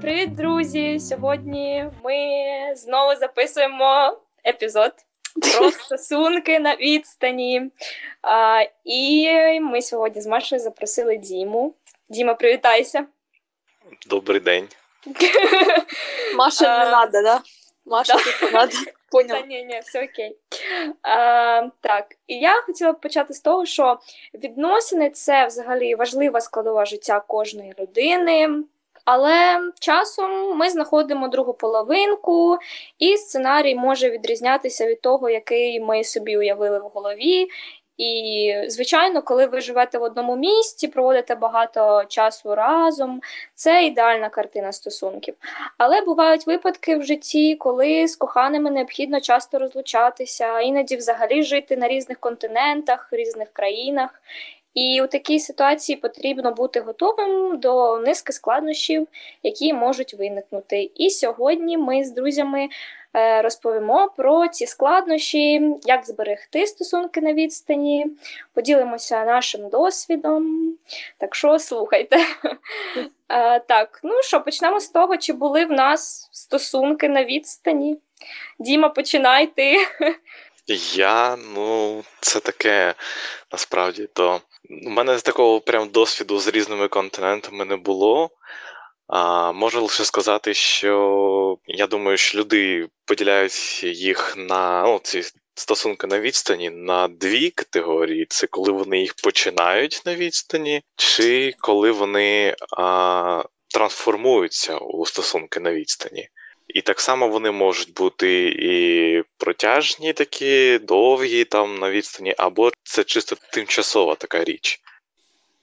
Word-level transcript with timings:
Привіт, 0.00 0.34
друзі! 0.34 1.00
Сьогодні 1.00 1.90
ми 2.04 2.16
знову 2.76 3.16
записуємо 3.16 4.18
епізод 4.46 4.92
про 5.40 5.70
стосунки 5.70 6.58
на 6.58 6.76
відстані. 6.76 7.70
А, 8.22 8.62
І 8.84 9.60
ми 9.60 9.82
сьогодні 9.82 10.22
з 10.22 10.26
Машою 10.26 10.60
запросили 10.60 11.16
Діму. 11.16 11.74
Діма, 12.08 12.34
привітайся. 12.34 13.06
Добрий 14.06 14.40
день. 14.40 14.68
Маша 16.36 16.78
не 16.78 16.84
треба, 16.84 17.22
да? 17.22 17.40
Маша 17.86 18.14
тут 18.14 18.52
не. 18.52 18.68
Поняла. 19.10 19.40
Та 19.40 19.46
ні, 19.46 19.64
ні, 19.64 19.80
все 19.84 20.04
окей. 20.04 20.36
А, 21.02 21.68
так, 21.80 22.06
і 22.26 22.38
я 22.38 22.62
хотіла 22.62 22.92
б 22.92 23.00
почати 23.00 23.34
з 23.34 23.40
того, 23.40 23.66
що 23.66 23.98
відносини 24.34 25.10
це 25.10 25.46
взагалі 25.46 25.94
важлива 25.94 26.40
складова 26.40 26.84
життя 26.84 27.20
кожної 27.20 27.74
людини. 27.78 28.48
Але 29.10 29.60
часом 29.80 30.56
ми 30.56 30.70
знаходимо 30.70 31.28
другу 31.28 31.54
половинку, 31.54 32.58
і 32.98 33.16
сценарій 33.16 33.74
може 33.74 34.10
відрізнятися 34.10 34.86
від 34.86 35.00
того, 35.00 35.30
який 35.30 35.80
ми 35.80 36.04
собі 36.04 36.36
уявили 36.36 36.78
в 36.78 36.82
голові. 36.82 37.48
І, 37.98 38.54
звичайно, 38.68 39.22
коли 39.22 39.46
ви 39.46 39.60
живете 39.60 39.98
в 39.98 40.02
одному 40.02 40.36
місті, 40.36 40.88
проводите 40.88 41.34
багато 41.34 42.04
часу 42.08 42.54
разом, 42.54 43.20
це 43.54 43.84
ідеальна 43.84 44.28
картина 44.28 44.72
стосунків. 44.72 45.34
Але 45.78 46.00
бувають 46.00 46.46
випадки 46.46 46.96
в 46.96 47.02
житті, 47.02 47.54
коли 47.54 48.08
з 48.08 48.16
коханими 48.16 48.70
необхідно 48.70 49.20
часто 49.20 49.58
розлучатися, 49.58 50.60
іноді 50.60 50.96
взагалі 50.96 51.42
жити 51.42 51.76
на 51.76 51.88
різних 51.88 52.18
континентах, 52.18 53.08
різних 53.12 53.48
країнах. 53.52 54.22
І 54.74 55.02
у 55.02 55.06
такій 55.06 55.38
ситуації 55.38 55.96
потрібно 55.96 56.52
бути 56.52 56.80
готовим 56.80 57.58
до 57.58 57.98
низки 57.98 58.32
складнощів, 58.32 59.08
які 59.42 59.72
можуть 59.72 60.14
виникнути. 60.14 60.90
І 60.94 61.10
сьогодні 61.10 61.78
ми 61.78 62.04
з 62.04 62.12
друзями 62.12 62.68
розповімо 63.42 64.10
про 64.16 64.48
ці 64.48 64.66
складнощі, 64.66 65.74
як 65.84 66.06
зберегти 66.06 66.66
стосунки 66.66 67.20
на 67.20 67.32
відстані, 67.32 68.06
поділимося 68.54 69.24
нашим 69.24 69.68
досвідом. 69.68 70.74
Так 71.18 71.34
що 71.34 71.58
слухайте. 71.58 72.16
Е, 73.30 73.60
Так, 73.60 74.00
ну 74.02 74.22
що, 74.22 74.40
почнемо 74.40 74.80
з 74.80 74.88
того, 74.88 75.16
чи 75.16 75.32
були 75.32 75.64
в 75.64 75.72
нас 75.72 76.28
стосунки 76.32 77.08
на 77.08 77.24
відстані. 77.24 77.98
Діма, 78.58 78.88
починай 78.88 79.46
ти. 79.46 79.76
Я, 80.94 81.36
ну, 81.54 82.04
це 82.20 82.40
таке 82.40 82.94
насправді 83.52 84.08
то. 84.12 84.40
У 84.86 84.90
мене 84.90 85.18
такого 85.18 85.60
прям 85.60 85.88
досвіду 85.88 86.38
з 86.38 86.48
різними 86.48 86.88
континентами 86.88 87.64
не 87.64 87.76
було. 87.76 88.30
А, 89.08 89.52
можу 89.52 89.82
лише 89.82 90.04
сказати, 90.04 90.54
що 90.54 91.58
я 91.66 91.86
думаю, 91.86 92.16
що 92.16 92.38
люди 92.38 92.88
поділяють 93.04 93.84
їх 93.84 94.34
на 94.36 94.82
ну, 94.82 95.00
ці 95.02 95.22
стосунки 95.54 96.06
на 96.06 96.20
відстані 96.20 96.70
на 96.70 97.08
дві 97.08 97.50
категорії: 97.50 98.26
це 98.28 98.46
коли 98.46 98.72
вони 98.72 99.00
їх 99.00 99.14
починають 99.24 100.02
на 100.06 100.14
відстані, 100.14 100.82
чи 100.96 101.54
коли 101.60 101.90
вони 101.90 102.56
а, 102.78 103.42
трансформуються 103.68 104.76
у 104.76 105.06
стосунки 105.06 105.60
на 105.60 105.72
відстані. 105.72 106.28
І 106.68 106.80
так 106.80 107.00
само 107.00 107.28
вони 107.28 107.50
можуть 107.50 107.92
бути 107.92 108.48
і 108.58 109.22
протяжні, 109.38 110.12
такі, 110.12 110.78
довгі 110.78 111.44
там 111.44 111.78
на 111.78 111.90
відстані, 111.90 112.34
або 112.38 112.70
це 112.82 113.04
чисто 113.04 113.36
тимчасова 113.52 114.14
така 114.14 114.44
річ. 114.44 114.80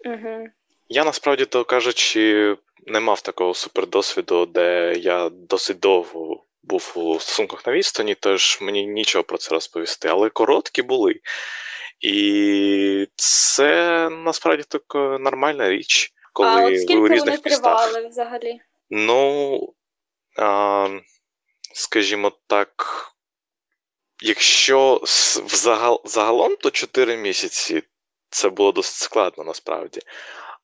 Угу. 0.06 0.48
Я 0.90 1.04
насправді 1.04 1.46
то 1.46 1.64
кажучи, 1.64 2.56
не 2.86 3.00
мав 3.00 3.22
такого 3.22 3.54
супердосвіду, 3.54 4.46
де 4.46 4.94
я 4.98 5.30
досить 5.30 5.80
довго 5.80 6.46
був 6.64 6.94
у 6.96 7.20
стосунках 7.20 7.68
на 7.68 7.74
відстані, 7.74 8.16
тож 8.16 8.58
мені 8.62 8.86
нічого 8.86 9.24
про 9.24 9.38
це 9.38 9.52
розповісти. 9.52 10.08
Але 10.08 10.30
короткі 10.30 10.82
були. 10.82 11.16
І 12.00 13.08
це 13.16 14.10
насправді 14.10 14.64
така 14.68 15.00
нормальна 15.00 15.70
річ, 15.70 16.14
коли 16.34 16.50
а 16.50 16.66
от 16.66 16.72
ви 16.72 16.78
скільки 16.78 16.98
у 16.98 17.02
вони 17.02 17.16
різних 17.16 17.46
містах. 17.46 17.62
тривали 17.62 18.08
взагалі? 18.08 18.60
Ну, 18.90 19.60
а, 20.38 20.90
скажімо 21.74 22.32
так, 22.48 23.06
якщо 24.22 25.02
взагал, 25.46 26.02
загалом, 26.06 26.56
то 26.56 26.72
4 26.72 27.18
місяці 27.18 27.84
це 28.30 28.50
було 28.50 28.72
досить 28.72 28.96
складно 28.96 29.44
насправді. 29.44 30.02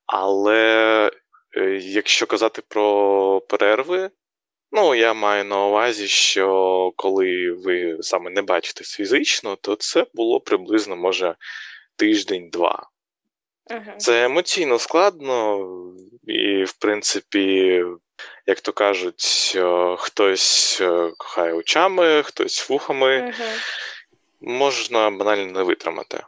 Але 0.06 1.08
е, 1.08 1.12
якщо 1.80 2.26
казати 2.26 2.62
про 2.68 3.42
перерви, 3.42 4.10
ну, 4.72 4.96
я 4.96 5.14
маю 5.14 5.46
на 5.46 5.66
увазі, 5.66 6.08
що 6.08 6.94
коли 6.96 7.52
ви 7.52 7.98
саме 8.02 8.30
не 8.30 8.42
бачитесь 8.42 8.92
фізично, 8.92 9.56
то 9.56 9.76
це 9.76 10.06
було 10.14 10.40
приблизно, 10.40 10.96
може, 10.96 11.36
тиждень-два. 11.96 12.90
Це 13.98 14.26
емоційно 14.26 14.80
складно, 14.80 15.68
і, 16.28 16.64
в 16.64 16.74
принципі, 16.74 17.84
як 18.46 18.62
то 18.62 18.74
кажуть, 18.74 19.54
е, 19.56 19.96
хтось 19.98 20.82
е, 20.82 21.12
кохає 21.18 21.54
очами, 21.54 22.24
хтось 22.24 22.70
вухами. 22.70 23.22
Угу. 23.22 23.50
Можна 24.42 25.10
банально 25.10 25.52
не 25.52 25.64
витримати. 25.64 26.24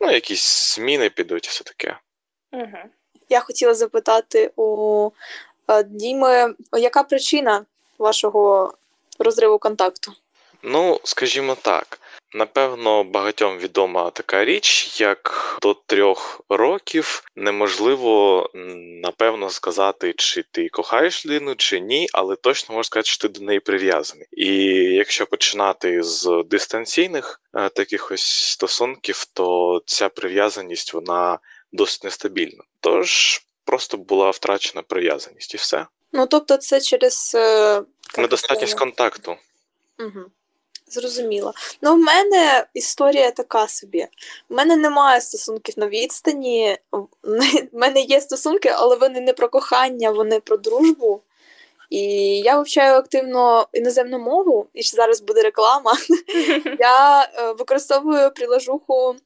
Ну, 0.00 0.10
якісь 0.10 0.74
зміни 0.74 1.10
підуть, 1.10 1.46
і 1.46 1.48
все 1.48 1.64
таке. 1.64 1.98
Угу. 2.52 2.78
Я 3.30 3.40
хотіла 3.40 3.74
запитати 3.74 4.50
у 4.56 5.10
е, 5.68 5.82
Діми, 5.82 6.54
яка 6.72 7.02
причина 7.02 7.64
вашого 7.98 8.74
розриву 9.18 9.58
контакту? 9.58 10.12
Ну, 10.62 11.00
скажімо 11.04 11.56
так, 11.62 12.00
напевно, 12.34 13.04
багатьом 13.04 13.58
відома 13.58 14.10
така 14.10 14.44
річ, 14.44 15.00
як 15.00 15.56
до 15.62 15.74
трьох 15.74 16.40
років 16.48 17.24
неможливо 17.36 18.46
напевно 19.02 19.50
сказати, 19.50 20.14
чи 20.16 20.44
ти 20.50 20.68
кохаєш 20.68 21.26
людину, 21.26 21.54
чи 21.54 21.80
ні, 21.80 22.08
але 22.12 22.36
точно 22.36 22.74
можна 22.74 22.84
сказати, 22.84 23.08
що 23.08 23.28
ти 23.28 23.38
до 23.38 23.44
неї 23.44 23.60
прив'язаний. 23.60 24.26
І 24.32 24.54
якщо 24.74 25.26
починати 25.26 26.02
з 26.02 26.44
дистанційних 26.50 27.40
е, 27.54 27.68
таких 27.68 28.10
ось 28.10 28.50
стосунків, 28.50 29.24
то 29.32 29.80
ця 29.86 30.08
прив'язаність 30.08 30.94
вона 30.94 31.38
досить 31.72 32.04
нестабільна. 32.04 32.64
Тож 32.80 33.42
просто 33.64 33.96
була 33.96 34.30
втрачена 34.30 34.82
прив'язаність 34.82 35.54
і 35.54 35.56
все. 35.56 35.86
Ну, 36.12 36.26
тобто, 36.26 36.56
це 36.56 36.80
через 36.80 37.32
е, 37.34 37.82
Недостатність 38.18 38.78
контакту. 38.78 39.36
Угу. 39.98 40.24
Зрозуміло. 40.86 41.54
Ну, 41.82 41.94
в 41.94 41.98
мене 41.98 42.66
історія 42.74 43.30
така 43.30 43.68
собі. 43.68 44.06
У 44.48 44.54
мене 44.54 44.76
немає 44.76 45.20
стосунків 45.20 45.74
на 45.78 45.88
відстані. 45.88 46.78
В 47.22 47.68
мене 47.72 48.00
є 48.00 48.20
стосунки, 48.20 48.68
але 48.68 48.96
вони 48.96 49.20
не 49.20 49.32
про 49.32 49.48
кохання, 49.48 50.10
вони 50.10 50.40
про 50.40 50.56
дружбу. 50.56 51.22
І 51.90 52.02
я 52.38 52.56
вивчаю 52.56 52.94
активно 52.94 53.68
іноземну 53.72 54.18
мову, 54.18 54.66
і 54.74 54.82
ще 54.82 54.96
зараз 54.96 55.20
буде 55.20 55.42
реклама. 55.42 55.96
Я 56.78 57.22
е, 57.22 57.52
використовую 57.52 58.30
приложуху 58.30 59.16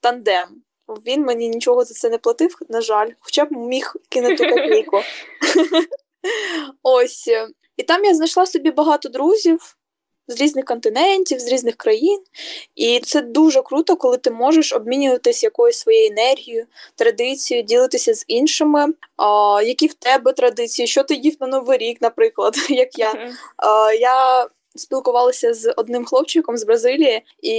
тандем. 0.00 0.62
Він 0.88 1.22
мені 1.22 1.48
нічого 1.48 1.84
за 1.84 1.94
це 1.94 2.10
не 2.10 2.18
платив, 2.18 2.58
на 2.68 2.80
жаль, 2.80 3.10
хоча 3.20 3.44
б 3.44 3.52
міг 3.52 3.94
кинути 4.08 4.50
копійку. 4.50 5.00
Ось. 6.82 7.30
І 7.76 7.82
там 7.82 8.04
я 8.04 8.14
знайшла 8.14 8.46
собі 8.46 8.70
багато 8.70 9.08
друзів 9.08 9.76
з 10.28 10.40
різних 10.40 10.64
континентів, 10.64 11.40
з 11.40 11.52
різних 11.52 11.76
країн. 11.76 12.20
І 12.74 13.00
це 13.00 13.20
дуже 13.20 13.62
круто, 13.62 13.96
коли 13.96 14.16
ти 14.16 14.30
можеш 14.30 14.72
обмінюватися 14.72 15.46
якоюсь 15.46 15.78
своєю 15.78 16.12
енергією, 16.12 16.66
традицією, 16.94 17.66
ділитися 17.66 18.14
з 18.14 18.24
іншими, 18.28 18.86
а, 19.16 19.62
які 19.64 19.86
в 19.86 19.94
тебе 19.94 20.32
традиції, 20.32 20.88
що 20.88 21.02
ти 21.04 21.14
їв 21.14 21.36
на 21.40 21.46
Новий 21.46 21.78
рік, 21.78 21.98
наприклад, 22.00 22.54
як 22.68 22.98
я. 22.98 23.32
А, 23.56 23.92
я 23.92 24.46
спілкувалася 24.76 25.54
з 25.54 25.72
одним 25.76 26.04
хлопчиком 26.04 26.56
з 26.56 26.64
Бразилії, 26.64 27.22
і 27.42 27.52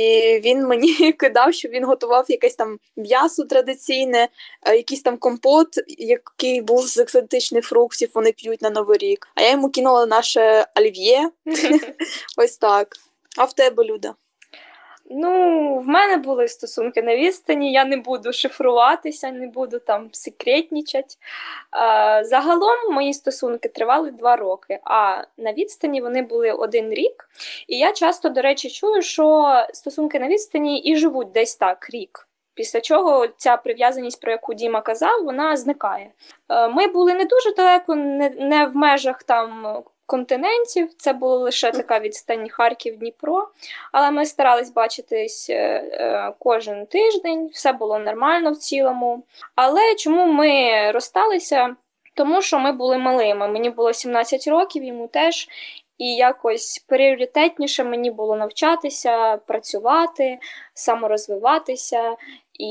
він 0.44 0.68
мені 0.68 1.14
кидав, 1.14 1.54
що 1.54 1.70
він 1.70 1.86
готував 1.86 2.26
якесь 2.28 2.56
там 2.56 2.80
м'ясо 2.98 3.44
традиційне, 3.44 4.28
е, 4.66 4.76
якийсь 4.76 5.02
там 5.02 5.18
компот, 5.18 5.68
який 5.88 6.62
був 6.62 6.88
з 6.88 6.98
екзотичних 6.98 7.66
фруктів, 7.66 8.10
вони 8.14 8.32
п'ють 8.32 8.62
на 8.62 8.70
Новий 8.70 8.98
рік. 8.98 9.28
А 9.36 9.42
я 9.42 9.52
йому 9.52 9.70
кинула 9.70 10.06
наше 10.06 10.66
олів'є. 10.76 11.32
Ось 12.38 12.58
так. 12.58 12.88
А 13.38 13.46
в 13.46 13.54
тебе, 13.54 13.84
Люда? 13.84 14.14
Ну, 15.10 15.78
в 15.78 15.88
мене 15.88 16.18
були 16.18 16.48
стосунки 16.48 17.02
на 17.02 17.16
відстані, 17.16 17.72
я 17.72 17.86
не 17.86 17.98
буду 17.98 18.34
шифруватися, 18.34 19.32
не 19.32 19.48
буду 19.48 19.80
там 19.80 20.10
секретнічати. 20.12 21.16
Загалом 22.22 22.94
мої 22.94 23.14
стосунки 23.14 23.70
тривали 23.70 24.12
два 24.12 24.36
роки, 24.36 24.80
а 24.84 25.24
на 25.38 25.54
відстані 25.54 26.02
вони 26.02 26.22
були 26.22 26.52
один 26.52 26.90
рік. 26.90 27.30
І 27.68 27.78
я 27.78 27.92
часто, 27.92 28.30
до 28.30 28.42
речі, 28.42 28.70
чую, 28.70 29.02
що 29.02 29.54
стосунки 29.74 30.20
на 30.20 30.28
відстані 30.28 30.80
і 30.80 30.96
живуть 30.96 31.32
десь 31.32 31.56
так 31.56 31.90
рік. 31.90 32.28
Після 32.56 32.82
чого 32.82 33.28
ця 33.28 33.58
прив'язаність, 33.58 34.22
про 34.22 34.32
яку 34.32 34.54
Діма 34.54 34.82
казав, 34.82 35.24
вона 35.24 35.58
зникає. 35.58 36.12
Е, 36.50 36.68
ми 36.68 36.88
були 36.88 37.14
не 37.14 37.26
дуже 37.26 37.54
далеко, 37.54 37.96
не 37.96 38.66
в 38.66 38.76
межах 38.76 39.24
там 39.24 39.84
континентів, 40.06 40.94
це 40.98 41.14
було 41.14 41.38
лише 41.38 41.72
така 41.72 42.00
відстань 42.00 42.50
Харків, 42.50 42.98
Дніпро, 42.98 43.48
але 43.92 44.12
ми 44.12 44.26
старались 44.26 44.74
бачитись 44.74 45.50
е, 45.50 45.56
е, 45.56 46.34
кожен 46.40 46.86
тиждень, 46.86 47.48
все 47.54 47.74
було 47.74 48.00
нормально 48.00 48.52
в 48.52 48.58
цілому. 48.58 49.24
Але 49.56 49.96
чому 49.96 50.26
ми 50.26 50.92
розсталися? 50.92 51.76
Тому 52.14 52.42
що 52.42 52.60
ми 52.60 52.72
були 52.72 52.98
малими. 52.98 53.48
Мені 53.48 53.70
було 53.70 53.94
17 53.94 54.48
років, 54.48 54.84
йому 54.84 55.08
теж. 55.08 55.48
І 55.98 56.16
якось 56.16 56.86
пріоритетніше 56.88 57.84
мені 57.84 58.12
було 58.12 58.36
навчатися, 58.36 59.38
працювати, 59.38 60.38
саморозвиватися 60.74 62.16
і 62.54 62.68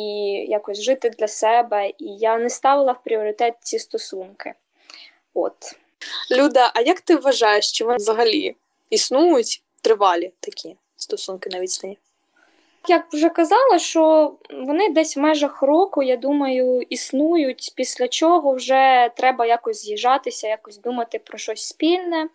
якось 0.48 0.80
жити 0.82 1.10
для 1.10 1.28
себе. 1.28 1.88
І 1.88 1.94
я 1.98 2.38
не 2.38 2.50
ставила 2.50 2.92
в 2.92 3.02
пріоритет 3.04 3.54
ці 3.60 3.78
стосунки. 3.78 4.54
От. 5.34 5.81
Люда, 6.30 6.72
а 6.74 6.80
як 6.80 7.00
ти 7.00 7.16
вважаєш, 7.16 7.72
чи 7.72 7.84
вони 7.84 7.96
взагалі 7.96 8.56
існують 8.90 9.62
тривалі 9.80 10.32
такі 10.40 10.76
стосунки 10.96 11.50
на 11.52 11.60
відстані? 11.60 11.98
Як 12.88 13.12
вже 13.12 13.28
казала, 13.28 13.78
що 13.78 14.32
вони 14.50 14.88
десь 14.88 15.16
в 15.16 15.20
межах 15.20 15.62
року, 15.62 16.02
я 16.02 16.16
думаю, 16.16 16.82
існують, 16.90 17.72
після 17.76 18.08
чого 18.08 18.54
вже 18.54 19.10
треба 19.16 19.46
якось 19.46 19.82
з'їжджатися, 19.82 20.48
якось 20.48 20.78
думати 20.78 21.18
про 21.18 21.38
щось 21.38 21.68
спільне. 21.68 22.28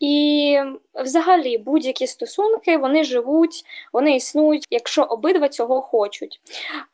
І 0.00 0.58
взагалі 0.94 1.58
будь-які 1.58 2.06
стосунки 2.06 2.76
вони 2.76 3.04
живуть, 3.04 3.64
вони 3.92 4.16
існують, 4.16 4.66
якщо 4.70 5.02
обидва 5.02 5.48
цього 5.48 5.82
хочуть. 5.82 6.40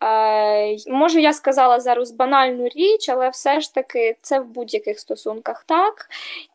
Е, 0.03 0.77
Може, 0.87 1.21
я 1.21 1.33
сказала 1.33 1.81
зараз 1.81 2.11
банальну 2.11 2.69
річ, 2.69 3.09
але 3.09 3.29
все 3.29 3.61
ж 3.61 3.75
таки 3.75 4.17
це 4.23 4.41
в 4.41 4.47
будь-яких 4.47 5.01
стосунках 5.01 5.65
так. 5.65 6.09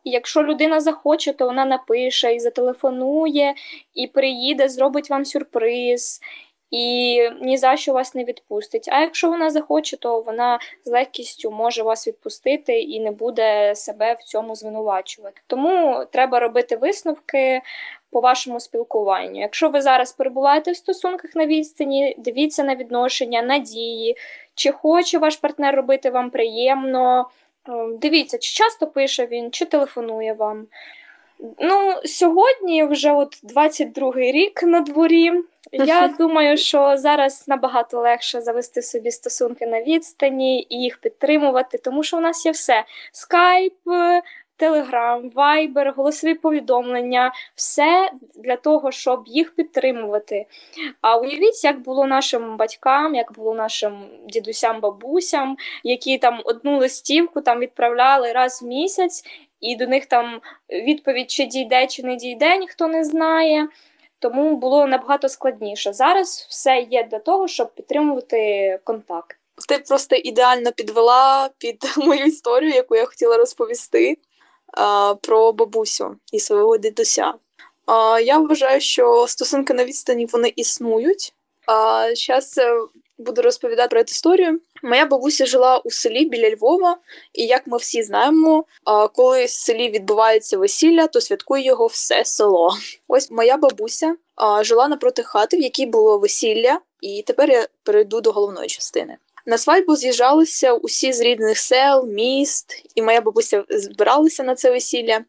І 0.03 0.09
якщо 0.09 0.43
людина 0.43 0.79
захоче, 0.79 1.33
то 1.33 1.45
вона 1.45 1.65
напише 1.65 2.35
і 2.35 2.39
зателефонує, 2.39 3.55
і 3.93 4.07
приїде, 4.07 4.69
зробить 4.69 5.09
вам 5.09 5.25
сюрприз 5.25 6.21
і 6.71 7.19
ні 7.41 7.57
за 7.57 7.77
що 7.77 7.93
вас 7.93 8.15
не 8.15 8.23
відпустить. 8.23 8.89
А 8.91 8.99
якщо 8.99 9.29
вона 9.29 9.49
захоче, 9.49 9.97
то 9.97 10.21
вона 10.21 10.59
з 10.85 10.89
легкістю 10.91 11.51
може 11.51 11.83
вас 11.83 12.07
відпустити 12.07 12.79
і 12.79 12.99
не 12.99 13.11
буде 13.11 13.75
себе 13.75 14.13
в 14.19 14.23
цьому 14.23 14.55
звинувачувати. 14.55 15.41
Тому 15.47 16.05
треба 16.11 16.39
робити 16.39 16.75
висновки. 16.75 17.61
По 18.13 18.19
вашому 18.19 18.59
спілкуванню. 18.59 19.39
Якщо 19.39 19.69
ви 19.69 19.81
зараз 19.81 20.11
перебуваєте 20.11 20.71
в 20.71 20.75
стосунках 20.75 21.35
на 21.35 21.45
відстані, 21.45 22.15
дивіться 22.17 22.63
на 22.63 22.75
відношення, 22.75 23.41
надії, 23.41 24.17
чи 24.55 24.71
хоче 24.71 25.17
ваш 25.17 25.35
партнер 25.35 25.75
робити 25.75 26.09
вам 26.09 26.29
приємно. 26.29 27.29
Ем, 27.67 27.97
дивіться, 27.97 28.37
чи 28.37 28.53
часто 28.53 28.87
пише 28.87 29.25
він, 29.25 29.51
чи 29.51 29.65
телефонує 29.65 30.33
вам. 30.33 30.67
Ну, 31.59 31.93
сьогодні 32.05 32.83
вже 32.83 33.11
от 33.11 33.43
22-й 33.43 34.31
рік 34.31 34.63
на 34.63 34.81
дворі. 34.81 35.31
Я 35.71 36.07
думаю, 36.19 36.57
що 36.57 36.97
зараз 36.97 37.47
набагато 37.47 37.99
легше 37.99 38.41
завести 38.41 38.81
собі 38.81 39.11
стосунки 39.11 39.67
на 39.67 39.81
відстані 39.81 40.67
і 40.69 40.75
їх 40.75 40.97
підтримувати, 40.97 41.77
тому 41.77 42.03
що 42.03 42.17
у 42.17 42.21
нас 42.21 42.45
є 42.45 42.51
все: 42.51 42.83
скайп, 43.11 43.75
телеграм, 44.61 45.29
вайбер, 45.29 45.93
голосові 45.97 46.33
повідомлення, 46.33 47.33
все 47.55 48.11
для 48.35 48.55
того, 48.55 48.91
щоб 48.91 49.23
їх 49.27 49.55
підтримувати. 49.55 50.45
А 51.01 51.17
уявіть, 51.17 51.63
як 51.63 51.79
було 51.79 52.07
нашим 52.07 52.57
батькам, 52.57 53.15
як 53.15 53.33
було 53.33 53.53
нашим 53.53 54.09
дідусям, 54.27 54.79
бабусям, 54.79 55.57
які 55.83 56.17
там 56.17 56.41
одну 56.45 56.77
листівку 56.77 57.41
там 57.41 57.59
відправляли 57.59 58.31
раз 58.31 58.61
в 58.61 58.65
місяць 58.65 59.23
і 59.61 59.75
до 59.75 59.87
них 59.87 60.05
там 60.05 60.41
відповідь, 60.69 61.31
чи 61.31 61.45
дійде, 61.45 61.87
чи 61.87 62.03
не 62.03 62.15
дійде, 62.15 62.57
ніхто 62.57 62.87
не 62.87 63.03
знає. 63.03 63.67
Тому 64.21 64.55
було 64.55 64.87
набагато 64.87 65.29
складніше. 65.29 65.93
Зараз 65.93 66.47
все 66.49 66.87
є 66.91 67.03
для 67.03 67.19
того, 67.19 67.47
щоб 67.47 67.75
підтримувати 67.75 68.79
контакт. 68.83 69.37
Ти 69.67 69.79
просто 69.79 70.15
ідеально 70.15 70.71
підвела 70.71 71.49
під 71.57 71.83
мою 71.97 72.25
історію, 72.25 72.73
яку 72.73 72.95
я 72.95 73.05
хотіла 73.05 73.37
розповісти 73.37 74.17
про 75.21 75.53
бабусю 75.53 76.15
і 76.33 76.39
свого 76.39 76.77
дідуся. 76.77 77.33
Я 78.23 78.37
вважаю, 78.37 78.81
що 78.81 79.27
стосунки 79.27 79.73
на 79.73 79.85
відстані 79.85 80.25
вони 80.25 80.53
існують. 80.55 81.33
А 81.65 82.07
Зараз 82.15 82.59
буду 83.21 83.41
розповідати 83.41 83.89
про 83.89 84.03
цю 84.03 84.11
історію. 84.11 84.59
Моя 84.83 85.05
бабуся 85.05 85.45
жила 85.45 85.77
у 85.77 85.91
селі 85.91 86.25
біля 86.25 86.55
Львова, 86.55 86.97
і 87.33 87.45
як 87.45 87.67
ми 87.67 87.77
всі 87.77 88.03
знаємо, 88.03 88.65
коли 89.15 89.45
в 89.45 89.49
селі 89.49 89.89
відбувається 89.89 90.57
весілля, 90.57 91.07
то 91.07 91.21
святкує 91.21 91.63
його 91.63 91.87
все 91.87 92.25
село. 92.25 92.73
Ось 93.07 93.31
моя 93.31 93.57
бабуся 93.57 94.15
жила 94.61 94.87
напроти 94.87 95.23
хати, 95.23 95.57
в 95.57 95.61
якій 95.61 95.85
було 95.85 96.17
весілля, 96.17 96.79
і 97.01 97.23
тепер 97.27 97.49
я 97.49 97.67
перейду 97.83 98.21
до 98.21 98.31
головної 98.31 98.67
частини. 98.67 99.17
На 99.45 99.57
свадьбу 99.57 99.95
з'їжджалися 99.95 100.73
усі 100.73 101.13
з 101.13 101.21
рідних 101.21 101.57
сел, 101.57 102.07
міст, 102.07 102.83
і 102.95 103.01
моя 103.01 103.21
бабуся 103.21 103.63
збиралася 103.69 104.43
на 104.43 104.55
це 104.55 104.71
весілля. 104.71 105.19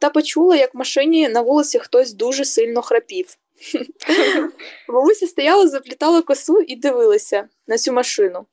Та 0.00 0.10
почула, 0.10 0.56
як 0.56 0.74
в 0.74 0.78
машині 0.78 1.28
на 1.28 1.40
вулиці 1.40 1.78
хтось 1.78 2.12
дуже 2.12 2.44
сильно 2.44 2.82
храпів. 2.82 3.38
Бабуся 4.88 5.26
стояла, 5.26 5.68
заплітала 5.68 6.22
косу 6.22 6.60
і 6.60 6.76
дивилася 6.76 7.48
на 7.66 7.78
цю 7.78 7.92
машину. 7.92 8.46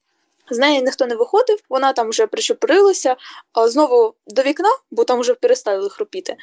З 0.51 0.57
неї 0.57 0.81
ніхто 0.81 1.05
не 1.05 1.15
виходив, 1.15 1.59
вона 1.69 1.93
там 1.93 2.09
вже 2.09 2.27
причепурилася 2.27 3.15
знову 3.67 4.13
до 4.27 4.41
вікна, 4.41 4.69
бо 4.91 5.03
там 5.03 5.19
вже 5.19 5.33
перестали 5.33 5.89
хропіти. 5.89 6.35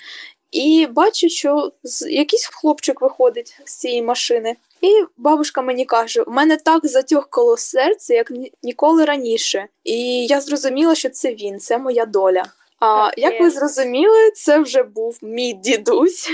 І 0.51 0.87
бачу, 0.91 1.29
що 1.29 1.73
якийсь 2.11 2.47
хлопчик 2.47 3.01
виходить 3.01 3.61
з 3.65 3.77
цієї 3.77 4.03
машини. 4.03 4.57
І 4.81 5.05
бабушка 5.17 5.63
мені 5.63 5.85
каже: 5.85 6.23
у 6.23 6.31
мене 6.31 6.57
так 6.57 6.87
затьохкало 6.87 7.57
серце, 7.57 8.15
як 8.15 8.33
ніколи 8.63 9.05
раніше. 9.05 9.67
І 9.85 10.27
я 10.27 10.41
зрозуміла, 10.41 10.95
що 10.95 11.11
це 11.11 11.35
він, 11.35 11.61
це 11.61 11.79
моя 11.79 12.07
доля. 12.07 12.45
А 12.81 13.11
як 13.17 13.41
ви 13.41 13.51
зрозуміли, 13.51 14.31
це 14.31 14.59
вже 14.59 14.83
був 14.83 15.19
мій 15.23 15.53
дідусь. 15.53 16.29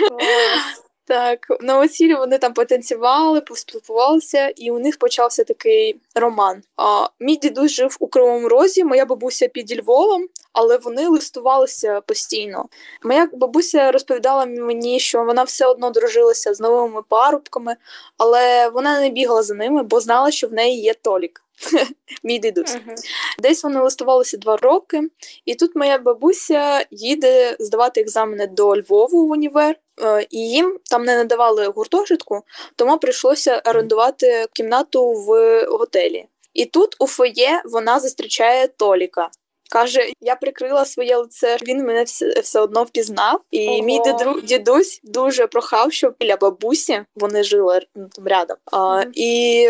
Так, 1.05 1.47
на 1.61 1.79
весіллі 1.79 2.15
вони 2.15 2.39
там 2.39 2.53
потанцювали, 2.53 3.41
поспілкувалися, 3.41 4.49
і 4.49 4.71
у 4.71 4.79
них 4.79 4.99
почався 4.99 5.45
такий 5.45 6.01
роман. 6.15 6.63
А, 6.77 7.07
Мій 7.21 7.37
дідусь 7.37 7.73
жив 7.73 7.97
у 8.01 8.07
Кривому 8.07 8.49
Розі, 8.49 8.85
моя 8.85 9.07
бабуся 9.07 9.49
під 9.49 9.81
Львовом, 9.81 10.29
але 10.53 10.77
вони 10.77 11.09
листувалися 11.09 12.01
постійно. 12.01 12.69
Моя 13.03 13.29
бабуся 13.33 13.93
розповідала 13.93 14.47
мені, 14.47 15.01
що 15.01 15.25
вона 15.25 15.43
все 15.43 15.67
одно 15.67 15.91
дружилася 15.91 16.55
з 16.55 16.61
новими 16.61 17.03
парубками, 17.09 17.77
але 18.19 18.69
вона 18.69 19.01
не 19.01 19.11
бігала 19.11 19.43
за 19.43 19.55
ними, 19.55 19.83
бо 19.83 20.01
знала, 20.01 20.31
що 20.31 20.49
в 20.49 20.53
неї 20.53 20.81
є 20.81 20.95
Толік. 20.95 21.43
Мій 22.25 22.39
дідусь. 22.39 22.75
Uh-huh. 22.75 22.95
Десь 23.39 23.65
вони 23.65 23.81
листувалися 23.81 24.37
два 24.37 24.57
роки, 24.57 25.01
і 25.45 25.55
тут 25.55 25.77
моя 25.77 25.99
бабуся 25.99 26.87
їде 26.91 27.57
здавати 27.61 28.01
екзамени 28.01 28.47
до 28.47 28.77
Львову 28.77 29.27
в 29.27 29.31
універ, 29.31 29.77
е, 30.03 30.27
і 30.31 30.39
їм 30.39 30.79
там 30.91 31.05
не 31.05 31.17
надавали 31.17 31.67
гуртожитку, 31.67 32.43
тому 32.77 32.99
прийшлося 32.99 33.63
орендувати 33.67 34.47
кімнату 34.53 35.13
в 35.13 35.61
готелі. 35.65 36.27
І 36.55 36.65
тут 36.65 36.97
у 36.99 37.07
фоє 37.07 37.63
вона 37.65 38.01
зустрічає 38.01 38.69
Толіка. 38.69 39.31
Каже, 39.73 40.13
я 40.21 40.37
прикрила 40.37 40.85
своє 40.85 41.17
лице, 41.17 41.57
він 41.63 41.87
мене 41.87 42.05
все 42.05 42.41
все 42.41 42.61
одно 42.61 42.83
впізнав. 42.83 43.41
І 43.51 43.69
Ого. 43.69 43.83
мій 43.83 44.01
дідру, 44.05 44.41
дідусь 44.41 45.01
дуже 45.05 45.47
прохав, 45.47 45.93
щоб 45.93 46.15
біля 46.21 46.37
бабусі 46.37 47.05
вони 47.17 47.43
жили 47.43 47.81
ну, 47.95 48.09
там 48.13 48.27
рядом. 48.27 48.57
А. 48.73 49.05
І 49.15 49.69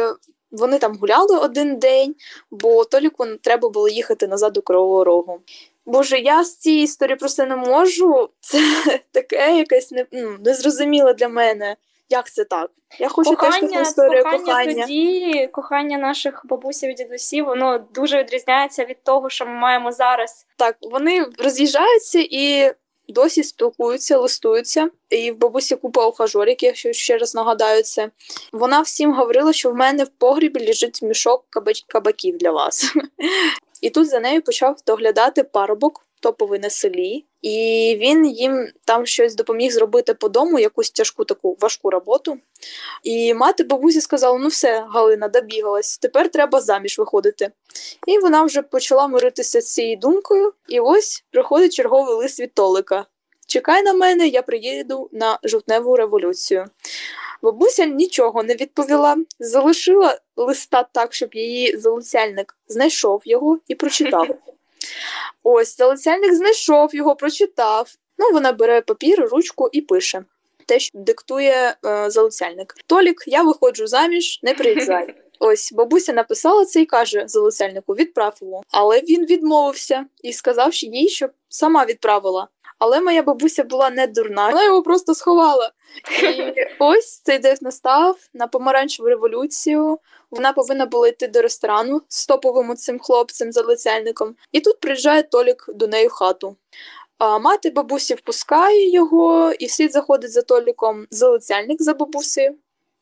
вони 0.53 0.79
там 0.79 0.97
гуляли 0.97 1.39
один 1.39 1.79
день, 1.79 2.15
бо 2.51 2.85
Толіку 2.85 3.27
треба 3.43 3.69
було 3.69 3.89
їхати 3.89 4.27
назад 4.27 4.53
до 4.53 4.63
Кривого 4.63 5.05
Рогу. 5.05 5.41
Боже, 5.87 6.19
я 6.19 6.45
з 6.45 6.57
цієї 6.57 6.85
історії 6.85 7.17
просто 7.17 7.47
не 7.47 7.57
можу. 7.57 8.29
Це 8.41 8.59
таке 9.13 9.57
якесь 9.59 9.91
не, 9.91 10.07
ну, 10.13 10.37
незрозуміле 10.45 11.15
для 11.15 11.29
мене. 11.29 11.77
Як 12.09 12.31
це 12.31 12.45
так? 12.45 12.71
Я 12.99 13.09
хочу 13.09 13.31
кохання, 13.31 13.61
теж 13.61 13.71
таку 13.71 13.83
історію 13.83 14.23
кохання. 14.23 14.45
Кохання 14.45 14.83
тоді, 14.83 15.49
кохання 15.53 15.99
наших 15.99 16.41
бабусів 16.45 16.91
і 16.91 16.95
дідусів, 16.95 17.45
воно 17.45 17.79
дуже 17.95 18.19
відрізняється 18.19 18.85
від 18.85 19.03
того, 19.05 19.31
що 19.31 19.47
ми 19.47 19.53
маємо 19.53 19.93
зараз. 19.93 20.47
Так, 20.57 20.77
вони 20.81 21.27
роз'їжджаються 21.39 22.27
і 22.31 22.73
досі 23.13 23.45
спілкуються, 23.45 24.19
листуються. 24.19 24.91
І 25.11 25.31
в 25.31 25.39
бабусі 25.39 25.77
купа 25.77 26.07
ухажорів, 26.07 26.57
якщо 26.61 26.93
ще 26.93 27.19
раз 27.19 27.35
нагадаю 27.35 27.83
це. 27.83 28.11
Вона 28.53 28.81
всім 28.81 29.13
говорила, 29.13 29.53
що 29.53 29.71
в 29.71 29.75
мене 29.75 30.05
в 30.05 30.09
погрібі 30.09 30.67
лежить 30.67 31.03
мішок 31.03 31.47
кабаків 31.89 32.39
для 32.39 32.51
вас. 32.51 32.95
І 33.81 33.91
тут 33.91 34.09
за 34.09 34.21
нею 34.21 34.43
почав 34.43 34.77
доглядати 34.87 35.45
парубок 35.45 36.07
топовий 36.21 36.61
на 36.61 36.71
селі, 36.71 37.25
і 37.43 37.97
він 38.01 38.27
їм 38.27 38.69
там 38.85 39.07
щось 39.07 39.35
допоміг 39.35 39.73
зробити 39.73 40.15
по 40.15 40.29
дому, 40.29 40.59
якусь 40.59 40.91
тяжку 40.91 41.25
таку 41.25 41.57
важку 41.61 41.91
роботу. 41.91 42.39
І 43.03 43.35
мати 43.35 43.65
бабусі 43.65 44.01
сказала: 44.01 44.39
ну 44.39 44.49
все, 44.49 44.87
Галина, 44.91 45.29
добігалась, 45.29 45.99
тепер 45.99 46.31
треба 46.31 46.61
заміж 46.61 46.99
виходити. 46.99 47.51
І 48.07 48.19
вона 48.19 48.43
вже 48.43 48.63
почала 48.63 49.09
миритися 49.09 49.61
з 49.61 49.73
цією 49.73 49.97
думкою, 49.97 50.53
і 50.69 50.81
ось 50.81 51.25
приходить 51.31 51.73
черговий 51.73 52.15
лист 52.15 52.41
від 52.41 52.55
Толика. 52.55 53.07
Чекай 53.47 53.83
на 53.83 53.93
мене, 53.93 54.27
я 54.27 54.43
приїду 54.43 55.09
на 55.13 55.39
жовтневу 55.45 55.97
революцію. 55.97 56.67
Бабуся 57.43 57.85
нічого 57.87 58.43
не 58.43 58.55
відповіла, 58.55 59.17
залишила 59.39 60.19
листа 60.37 60.89
так, 60.93 61.15
щоб 61.15 61.35
її 61.35 61.77
залицяльник 61.77 62.57
знайшов 62.69 63.23
його 63.25 63.59
і 63.69 63.75
прочитав. 63.75 64.29
Ось 65.43 65.77
залицяльник 65.77 66.35
знайшов 66.35 66.95
його, 66.95 67.17
прочитав. 67.17 67.95
Ну, 68.19 68.31
вона 68.33 68.53
бере 68.53 68.81
папір, 68.81 69.29
ручку 69.31 69.69
і 69.73 69.81
пише 69.81 70.25
те, 70.67 70.79
що 70.79 70.99
диктує 70.99 71.77
е, 71.87 72.11
залицяльник. 72.11 72.75
Толік, 72.87 73.25
я 73.27 73.43
виходжу 73.43 73.87
заміж, 73.87 74.41
не 74.43 74.55
приїжджай. 74.55 75.15
Ось 75.39 75.73
бабуся 75.73 76.13
написала 76.13 76.65
це 76.65 76.81
і 76.81 76.87
каже 76.87 77.25
залицяльнику, 77.27 77.95
відправ 77.95 78.39
його. 78.43 78.63
Але 78.71 79.01
він 79.01 79.27
відмовився 79.27 80.07
і 80.23 80.33
сказав 80.33 80.75
їй, 80.75 81.09
щоб 81.09 81.31
сама 81.49 81.85
відправила. 81.85 82.49
Але 82.83 83.01
моя 83.01 83.23
бабуся 83.23 83.65
була 83.65 83.91
не 83.91 84.07
дурна, 84.07 84.49
вона 84.49 84.65
його 84.65 84.83
просто 84.83 85.15
сховала. 85.15 85.73
І 86.23 86.55
ось 86.79 87.19
цей 87.19 87.39
день 87.39 87.57
настав 87.61 88.17
на 88.35 88.47
помаранчеву 88.47 89.09
революцію. 89.09 89.99
Вона 90.31 90.53
повинна 90.53 90.87
була 90.87 91.09
йти 91.09 91.29
до 91.29 91.43
ресторану 91.43 92.03
з 92.09 92.27
топовим 92.27 92.77
цим 92.77 92.99
хлопцем, 92.99 93.53
залицяльником. 93.53 94.35
І 94.53 94.61
тут 94.61 94.81
приїжджає 94.81 95.23
Толік 95.23 95.65
до 95.69 95.87
неї 95.87 96.07
в 96.07 96.11
хату. 96.11 96.57
А 97.19 97.39
мати 97.39 97.71
бабусі 97.71 98.15
впускає 98.15 98.91
його, 98.91 99.53
і 99.53 99.69
слід 99.69 99.93
заходить 99.93 100.33
за 100.33 100.43
Толіком 100.43 101.07
залицяльник 101.11 101.83
за 101.83 101.95
бабусею, 101.95 102.57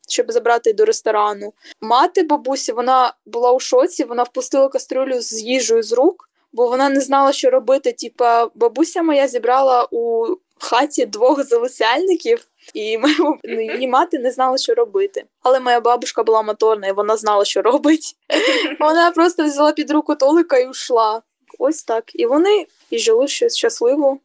щоб 0.08 0.32
забрати 0.32 0.72
до 0.72 0.84
ресторану. 0.84 1.52
Мати 1.80 2.22
бабусі 2.22 2.72
вона 2.72 3.14
була 3.26 3.52
у 3.52 3.60
шоці, 3.60 4.04
вона 4.04 4.22
впустила 4.22 4.68
кастрюлю 4.68 5.20
з 5.20 5.42
їжею 5.42 5.82
з 5.82 5.92
рук, 5.92 6.29
бо 6.52 6.68
вона 6.68 6.88
не 6.88 7.00
знала, 7.00 7.32
що 7.32 7.50
робити. 7.50 7.92
Типа, 7.92 8.50
бабуся 8.54 9.02
моя 9.02 9.28
зібрала 9.28 9.88
у 9.90 10.26
хаті 10.58 11.06
двох 11.06 11.44
залицяльників, 11.44 12.46
і 12.74 12.98
моя, 13.44 13.72
її 13.72 13.88
мати 13.88 14.18
не 14.18 14.30
знала, 14.30 14.58
що 14.58 14.74
робити. 14.74 15.24
Але 15.42 15.60
моя 15.60 15.80
бабушка 15.80 16.22
була 16.22 16.42
моторна, 16.42 16.86
і 16.86 16.92
вона 16.92 17.16
знала, 17.16 17.44
що 17.44 17.62
робить. 17.62 18.16
Вона 18.80 19.10
просто 19.10 19.44
взяла 19.44 19.72
під 19.72 19.90
руку 19.90 20.14
Толика 20.14 20.58
і 20.58 20.68
ушла. 20.68 21.22
Ось 21.58 21.82
так. 21.82 22.04
І 22.14 22.26
вони 22.26 22.66
і 22.90 22.98
жили 22.98 23.28
щось 23.28 23.56
щасливо. 23.56 24.18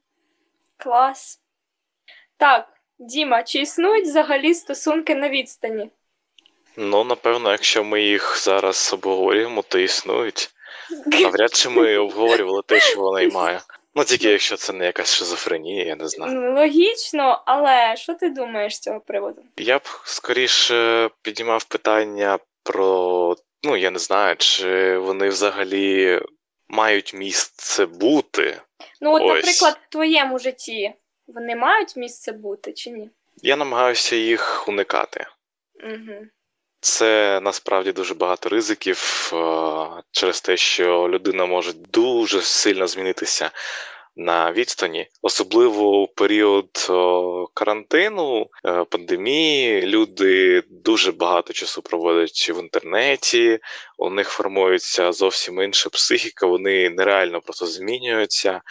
Клас. 0.77 1.39
Так, 2.38 2.67
Діма, 3.00 3.44
чи 3.44 3.60
існують 3.60 4.05
взагалі 4.05 4.53
стосунки 4.53 5.15
на 5.15 5.29
відстані? 5.29 5.89
Ну, 6.77 7.03
напевно, 7.03 7.51
якщо 7.51 7.84
ми 7.84 8.03
їх 8.03 8.38
зараз 8.44 8.91
обговорюємо, 8.94 9.62
то 9.62 9.79
існують. 9.79 10.54
Навряд 11.06 11.54
чи 11.54 11.70
ми 11.70 11.98
обговорювали 11.98 12.62
те, 12.65 12.80
що 12.80 13.00
вона 13.00 13.22
й 13.22 13.27
має. 13.27 13.62
Ну, 13.96 14.04
тільки 14.04 14.30
якщо 14.30 14.58
це 14.58 14.74
не 14.74 14.86
якась 14.86 15.13
шизофренія, 15.13 15.86
я 15.86 15.96
не 15.96 16.08
знаю. 16.08 16.54
Логічно, 16.54 17.44
але 17.46 17.96
що 17.98 18.13
ти 18.13 18.30
думаєш 18.30 18.75
з 18.75 18.80
цього 18.80 19.00
приводу? 19.00 19.42
Я 19.58 19.77
б 19.77 19.82
скоріше 20.04 21.10
підіймав 21.22 21.63
питання 21.63 22.39
про, 22.63 23.36
ну, 23.63 23.77
я 23.77 23.92
не 23.92 24.00
знаю, 24.00 24.36
чи 24.36 24.98
вони 24.98 25.30
взагалі 25.30 26.22
мають 26.68 27.13
місце 27.13 27.86
бути. 27.86 28.62
Ну, 29.01 29.13
от, 29.13 29.22
Ось. 29.22 29.30
наприклад, 29.36 29.77
в 29.88 29.92
твоєму 29.92 30.39
житті 30.39 30.94
вони 31.27 31.56
мають 31.56 31.96
місце 31.96 32.32
бути 32.32 32.74
чи 32.74 32.89
ні? 32.89 33.10
Я 33.42 33.56
намагаюся 33.56 34.15
їх 34.15 34.68
уникати. 34.68 35.25
Угу. 35.84 36.27
Це 36.86 37.39
насправді 37.44 37.92
дуже 37.92 38.13
багато 38.13 38.50
ризиків 38.50 39.32
е, 39.34 39.38
через 40.12 40.42
те, 40.42 40.58
що 40.58 41.10
людина 41.10 41.46
може 41.46 41.74
дуже 41.74 42.42
сильно 42.42 42.88
змінитися 42.88 43.51
на 44.15 44.51
відстані, 44.51 45.08
особливо 45.22 46.01
у 46.01 46.08
період 46.08 46.70
карантину, 47.54 48.50
е, 48.65 48.84
пандемії. 48.84 49.82
Люди 49.82 50.63
дуже 50.70 51.12
багато 51.12 51.54
часу 51.54 51.82
проводять 51.82 52.51
в 52.56 52.60
інтернеті, 52.60 53.60
у 53.98 54.10
них 54.10 54.30
формується 54.30 55.12
зовсім 55.12 55.62
інша 55.62 55.89
психіка, 55.89 56.48
вони 56.48 56.89
нереально 56.89 57.42
просто 57.42 57.65
змінюються. 57.65 58.62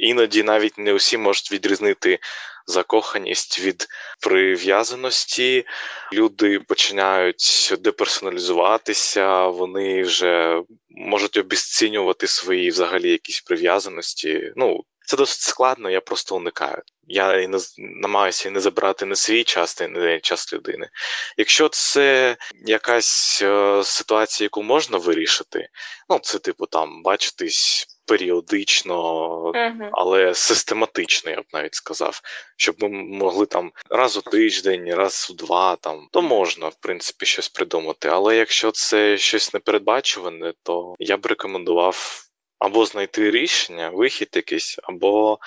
Іноді 0.00 0.42
навіть 0.42 0.78
не 0.78 0.92
усі 0.92 1.18
можуть 1.18 1.52
відрізнити 1.52 2.18
закоханість 2.66 3.60
від 3.60 3.88
прив'язаності. 4.20 5.64
Люди 6.12 6.60
починають 6.60 7.74
деперсоналізуватися, 7.80 9.46
вони 9.46 10.02
вже 10.02 10.62
можуть 10.88 11.36
обесцінювати 11.36 12.26
свої 12.26 12.70
взагалі 12.70 13.10
якісь 13.10 13.40
прив'язаності. 13.40 14.52
Ну, 14.56 14.84
це 15.06 15.16
досить 15.16 15.40
складно, 15.40 15.90
я 15.90 16.00
просто 16.00 16.36
уникаю. 16.36 16.82
Я 17.06 17.40
і 17.40 17.48
не 17.48 17.58
намагаюся 17.78 18.50
не 18.50 18.60
забирати 18.60 19.06
не 19.06 19.16
свій 19.16 19.44
час, 19.44 19.80
і 19.80 19.88
не 19.88 20.20
час 20.20 20.52
людини. 20.52 20.88
Якщо 21.36 21.68
це 21.68 22.36
якась 22.66 23.42
е, 23.42 23.82
ситуація, 23.84 24.44
яку 24.44 24.62
можна 24.62 24.98
вирішити, 24.98 25.68
ну 26.08 26.18
це 26.18 26.38
типу 26.38 26.66
там 26.66 27.02
бачитись 27.02 27.86
періодично, 28.10 28.96
Угу. 29.40 29.88
але 29.92 30.34
систематично, 30.34 31.30
я 31.30 31.40
б 31.40 31.44
навіть 31.52 31.74
сказав, 31.74 32.20
щоб 32.56 32.76
ми 32.82 32.88
могли 32.88 33.46
там 33.46 33.72
раз 33.90 34.16
у 34.16 34.20
тиждень, 34.20 34.94
раз 34.94 35.28
у 35.30 35.34
два, 35.34 35.76
там 35.76 36.08
то 36.12 36.22
можна 36.22 36.68
в 36.68 36.74
принципі 36.74 37.26
щось 37.26 37.48
придумати. 37.48 38.08
Але 38.08 38.36
якщо 38.36 38.70
це 38.70 39.18
щось 39.18 39.54
непередбачуване, 39.54 40.52
то 40.62 40.94
я 40.98 41.16
б 41.16 41.26
рекомендував 41.26 42.22
або 42.58 42.84
знайти 42.86 43.30
рішення, 43.30 43.90
вихід 43.90 44.28
якийсь, 44.32 44.78
або 44.82 45.38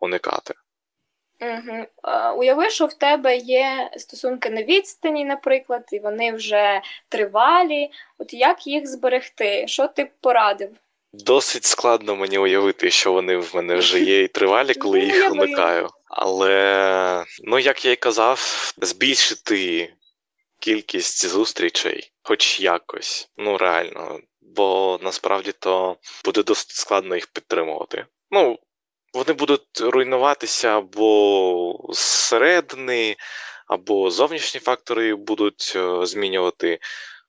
уникати. 0.00 0.54
Угу. 1.40 1.86
Уяви, 2.38 2.70
що 2.70 2.86
в 2.86 2.94
тебе 2.94 3.36
є 3.36 3.90
стосунки 3.96 4.50
на 4.50 4.62
відстані, 4.62 5.24
наприклад, 5.24 5.84
і 5.92 5.98
вони 5.98 6.32
вже 6.32 6.80
тривалі. 7.08 7.90
От 8.18 8.34
як 8.34 8.66
їх 8.66 8.86
зберегти? 8.86 9.68
Що 9.68 9.88
ти 9.88 10.04
б 10.04 10.10
порадив? 10.20 10.70
Досить 11.12 11.64
складно 11.64 12.16
мені 12.16 12.38
уявити, 12.38 12.90
що 12.90 13.12
вони 13.12 13.36
в 13.36 13.50
мене 13.54 13.74
вже 13.74 14.00
є 14.00 14.22
і 14.22 14.28
тривалі, 14.28 14.74
коли 14.74 15.00
їх 15.00 15.32
уникаю. 15.32 15.88
Але, 16.06 17.24
ну 17.44 17.58
як 17.58 17.84
я 17.84 17.92
й 17.92 17.96
казав, 17.96 18.72
збільшити 18.76 19.92
кількість 20.60 21.26
зустрічей, 21.26 22.12
хоч 22.22 22.60
якось, 22.60 23.28
ну 23.36 23.58
реально, 23.58 24.20
бо 24.40 24.98
насправді 25.02 25.52
то 25.52 25.96
буде 26.24 26.42
досить 26.42 26.70
складно 26.70 27.14
їх 27.14 27.26
підтримувати. 27.26 28.06
Ну, 28.30 28.58
вони 29.14 29.32
будуть 29.32 29.80
руйнуватися 29.80 30.68
або 30.68 31.88
зсередини, 31.88 33.16
або 33.66 34.10
зовнішні 34.10 34.60
фактори 34.60 35.14
будуть 35.14 35.72
е, 35.76 36.06
змінювати. 36.06 36.78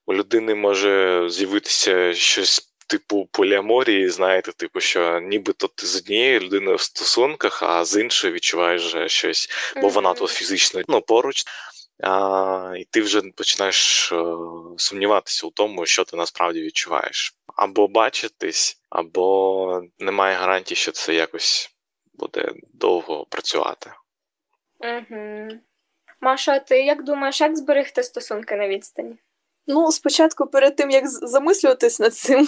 У 0.05 0.13
людини 0.13 0.55
може 0.55 1.25
з'явитися 1.29 2.13
щось 2.13 2.70
типу 2.91 3.29
поліаморії, 3.31 4.09
знаєте, 4.09 4.51
типу, 4.51 4.79
що 4.79 5.19
нібито 5.19 5.67
ти 5.67 5.85
з 5.87 5.95
однією 5.95 6.39
людиною 6.39 6.75
в 6.75 6.81
стосунках, 6.81 7.63
а 7.63 7.85
з 7.85 8.01
іншою 8.01 8.33
відчуваєш 8.33 8.85
вже 8.85 9.09
щось, 9.09 9.49
бо 9.81 9.87
вона 9.87 10.13
тут 10.13 10.29
фізично 10.29 10.81
ну, 10.87 11.01
поруч. 11.01 11.43
А, 12.03 12.73
і 12.77 12.83
ти 12.83 13.01
вже 13.01 13.21
починаєш 13.21 14.11
е, 14.11 14.23
сумніватися 14.77 15.47
у 15.47 15.51
тому, 15.51 15.85
що 15.85 16.03
ти 16.03 16.17
насправді 16.17 16.61
відчуваєш. 16.61 17.35
Або 17.55 17.87
бачитись, 17.87 18.81
або 18.89 19.83
немає 19.99 20.35
гарантії, 20.35 20.75
що 20.75 20.91
це 20.91 21.13
якось 21.13 21.69
буде 22.13 22.51
довго 22.73 23.25
працювати. 23.25 23.91
Угу. 24.79 25.49
Маша, 26.21 26.51
а 26.51 26.59
ти 26.59 26.83
як 26.83 27.03
думаєш, 27.03 27.41
як 27.41 27.57
зберегти 27.57 28.03
стосунки 28.03 28.55
на 28.55 28.67
відстані? 28.67 29.15
Ну, 29.67 29.91
спочатку, 29.91 30.47
перед 30.47 30.75
тим 30.75 30.91
як 30.91 31.07
замислюватись 31.07 31.99
над 31.99 32.13
цим, 32.13 32.47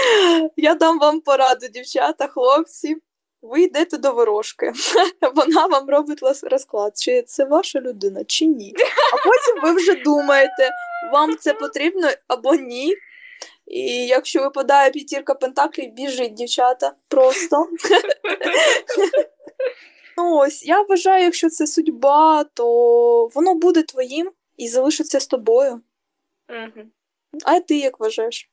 я 0.56 0.74
дам 0.74 0.98
вам 0.98 1.20
пораду, 1.20 1.68
дівчата, 1.68 2.26
хлопці. 2.26 2.96
Ви 3.42 3.62
йдете 3.62 3.98
до 3.98 4.12
ворожки. 4.12 4.72
Вона 5.34 5.66
вам 5.66 5.90
робить 5.90 6.20
розклад, 6.42 6.92
чи 6.96 7.22
це 7.22 7.44
ваша 7.44 7.80
людина, 7.80 8.24
чи 8.24 8.46
ні. 8.46 8.74
А 9.12 9.16
потім 9.16 9.62
ви 9.62 9.72
вже 9.72 9.94
думаєте, 9.94 10.70
вам 11.12 11.36
це 11.36 11.54
потрібно 11.54 12.08
або 12.28 12.54
ні. 12.54 12.94
І 13.66 14.06
якщо 14.06 14.42
випадає 14.42 14.90
п'ятірка 14.90 15.34
пентаклів, 15.34 15.92
біжіть, 15.92 16.34
дівчата, 16.34 16.92
просто. 17.08 17.56
ну 20.16 20.36
ось, 20.36 20.66
я 20.66 20.82
вважаю, 20.82 21.24
якщо 21.24 21.48
це 21.48 21.66
судьба, 21.66 22.44
то 22.54 22.66
воно 23.34 23.54
буде 23.54 23.82
твоїм 23.82 24.30
і 24.56 24.68
залишиться 24.68 25.20
з 25.20 25.26
тобою. 25.26 25.80
Угу. 26.48 26.86
А 27.44 27.60
ти 27.60 27.78
як 27.78 28.00
вважаєш? 28.00 28.50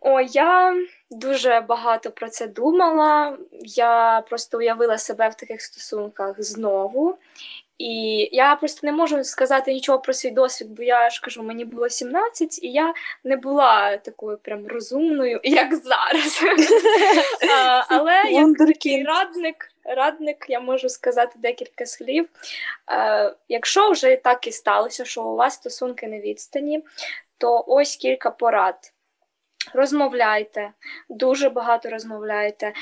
О, 0.00 0.20
я 0.20 0.76
дуже 1.10 1.60
багато 1.60 2.10
про 2.10 2.28
це 2.28 2.46
думала. 2.46 3.38
Я 3.62 4.24
просто 4.28 4.58
уявила 4.58 4.98
себе 4.98 5.28
в 5.28 5.34
таких 5.34 5.62
стосунках 5.62 6.42
знову. 6.42 7.18
І 7.78 8.28
я 8.32 8.56
просто 8.56 8.86
не 8.86 8.92
можу 8.92 9.24
сказати 9.24 9.72
нічого 9.72 9.98
про 9.98 10.12
свій 10.12 10.30
досвід, 10.30 10.68
бо 10.70 10.82
я 10.82 11.10
ж 11.10 11.20
кажу, 11.20 11.42
мені 11.42 11.64
було 11.64 11.88
17, 11.88 12.62
і 12.62 12.68
я 12.68 12.94
не 13.24 13.36
була 13.36 13.96
такою 13.96 14.38
прям 14.38 14.66
розумною, 14.66 15.40
як 15.44 15.74
зараз. 15.74 16.44
Але 17.88 18.22
як 18.30 19.06
радник, 19.06 19.70
радник, 19.84 20.46
я 20.48 20.60
можу 20.60 20.88
сказати 20.88 21.32
декілька 21.36 21.86
слів. 21.86 22.28
Якщо 23.48 23.90
вже 23.90 24.16
так 24.16 24.46
і 24.46 24.52
сталося, 24.52 25.04
що 25.04 25.24
у 25.24 25.36
вас 25.36 25.54
стосунки 25.54 26.08
не 26.08 26.20
відстані, 26.20 26.84
то 27.38 27.64
ось 27.66 27.96
кілька 27.96 28.30
порад. 28.30 28.92
Розмовляйте, 29.74 30.72
дуже 31.08 31.48
багато 31.48 31.90
розмовляйте, 31.90 32.72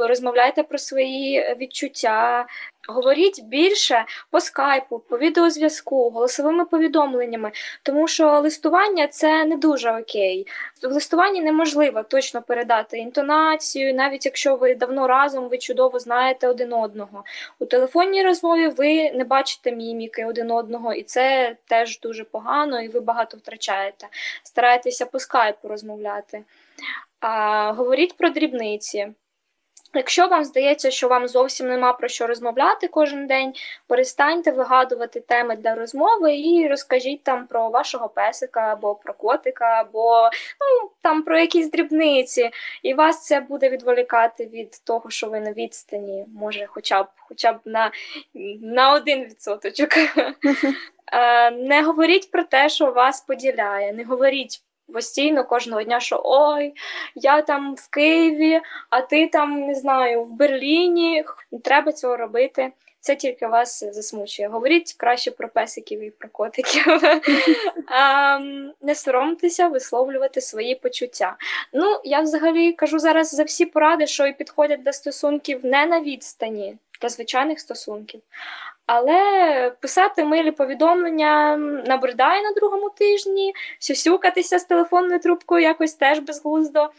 розмовляйте 0.00 0.62
про 0.62 0.78
свої 0.78 1.56
відчуття, 1.60 2.46
говоріть 2.88 3.44
більше 3.44 4.04
по 4.30 4.40
скайпу, 4.40 4.98
по 4.98 5.18
відеозв'язку, 5.18 6.10
голосовими 6.10 6.64
повідомленнями, 6.64 7.52
тому 7.82 8.08
що 8.08 8.40
листування 8.40 9.08
це 9.08 9.44
не 9.44 9.56
дуже 9.56 9.98
окей. 9.98 10.46
В 10.82 10.92
листуванні 10.92 11.40
неможливо 11.40 12.02
точно 12.02 12.42
передати 12.42 12.98
інтонацію, 12.98 13.94
навіть 13.94 14.26
якщо 14.26 14.56
ви 14.56 14.74
давно 14.74 15.06
разом 15.06 15.48
ви 15.48 15.58
чудово 15.58 15.98
знаєте 15.98 16.48
один 16.48 16.72
одного. 16.72 17.24
У 17.58 17.66
телефонній 17.66 18.22
розмові 18.22 18.68
ви 18.68 19.12
не 19.12 19.24
бачите 19.24 19.72
міміки 19.72 20.24
один 20.24 20.50
одного, 20.50 20.92
і 20.92 21.02
це 21.02 21.56
теж 21.66 22.00
дуже 22.00 22.24
погано, 22.24 22.80
і 22.80 22.88
ви 22.88 23.00
багато 23.00 23.36
втрачаєте. 23.36 24.08
Старайтеся 24.42 25.06
по 25.06 25.18
скайпу 25.18 25.68
розмовляти. 25.68 26.44
А, 27.20 27.72
Говоріть 27.72 28.16
про 28.16 28.30
дрібниці. 28.30 29.14
Якщо 29.94 30.26
вам 30.28 30.44
здається, 30.44 30.90
що 30.90 31.08
вам 31.08 31.28
зовсім 31.28 31.68
нема 31.68 31.92
про 31.92 32.08
що 32.08 32.26
розмовляти 32.26 32.88
кожен 32.88 33.26
день, 33.26 33.52
перестаньте 33.86 34.50
вигадувати 34.50 35.20
теми 35.20 35.56
для 35.56 35.74
розмови 35.74 36.36
і 36.36 36.68
розкажіть 36.68 37.22
там 37.22 37.46
про 37.46 37.70
вашого 37.70 38.08
песика 38.08 38.60
або 38.60 38.94
про 38.94 39.14
котика, 39.14 39.80
або 39.80 40.22
ну, 40.60 40.90
там 41.02 41.22
про 41.22 41.38
якісь 41.38 41.70
дрібниці, 41.70 42.50
і 42.82 42.94
вас 42.94 43.26
це 43.26 43.40
буде 43.40 43.70
відволікати 43.70 44.46
від 44.46 44.84
того, 44.84 45.10
що 45.10 45.28
ви 45.28 45.40
на 45.40 45.52
відстані, 45.52 46.26
може, 46.34 46.66
хоча 46.68 47.02
б 47.02 47.06
хоча 47.16 47.52
б 47.52 47.56
на 47.64 47.90
на 48.62 48.92
один 48.92 49.24
відсоточок. 49.24 49.90
Е, 51.12 51.50
не 51.50 51.82
говоріть 51.82 52.30
про 52.30 52.42
те, 52.44 52.68
що 52.68 52.92
вас 52.92 53.20
поділяє, 53.20 53.92
не 53.92 54.04
говоріть 54.04 54.62
постійно 54.94 55.44
кожного 55.44 55.82
дня, 55.82 56.00
що 56.00 56.20
ой, 56.24 56.74
я 57.14 57.42
там 57.42 57.74
в 57.74 57.90
Києві, 57.90 58.60
а 58.90 59.00
ти 59.00 59.26
там 59.28 59.60
не 59.60 59.74
знаю, 59.74 60.24
в 60.24 60.30
Берліні. 60.30 61.24
Не 61.52 61.58
треба 61.58 61.92
цього 61.92 62.16
робити. 62.16 62.72
Це 63.00 63.16
тільки 63.16 63.46
вас 63.46 63.84
засмучує. 63.84 64.48
Говоріть 64.48 64.94
краще 64.96 65.30
про 65.30 65.48
песиків 65.48 66.00
і 66.00 66.10
про 66.10 66.28
котиків. 66.28 66.86
Не 68.82 68.94
соромтеся 68.94 69.68
висловлювати 69.68 70.40
свої 70.40 70.74
почуття. 70.74 71.36
Ну, 71.72 72.00
я 72.04 72.20
взагалі 72.20 72.72
кажу 72.72 72.98
зараз 72.98 73.34
за 73.34 73.42
всі 73.42 73.66
поради, 73.66 74.06
що 74.06 74.26
і 74.26 74.32
підходять 74.32 74.82
до 74.82 74.92
стосунків 74.92 75.64
не 75.64 75.86
на 75.86 76.00
відстані, 76.00 76.76
для 77.00 77.08
звичайних 77.08 77.60
стосунків. 77.60 78.20
Але 78.86 79.72
писати 79.80 80.24
милі 80.24 80.50
повідомлення 80.50 81.56
набридає 81.86 82.42
на 82.42 82.52
другому 82.52 82.90
тижні, 82.90 83.54
сюсюкатися 83.78 84.58
з 84.58 84.64
телефонною 84.64 85.20
трубкою 85.20 85.62
якось 85.62 85.94
теж 85.94 86.18
безглуздо. 86.18 86.80
Е, 86.82 86.90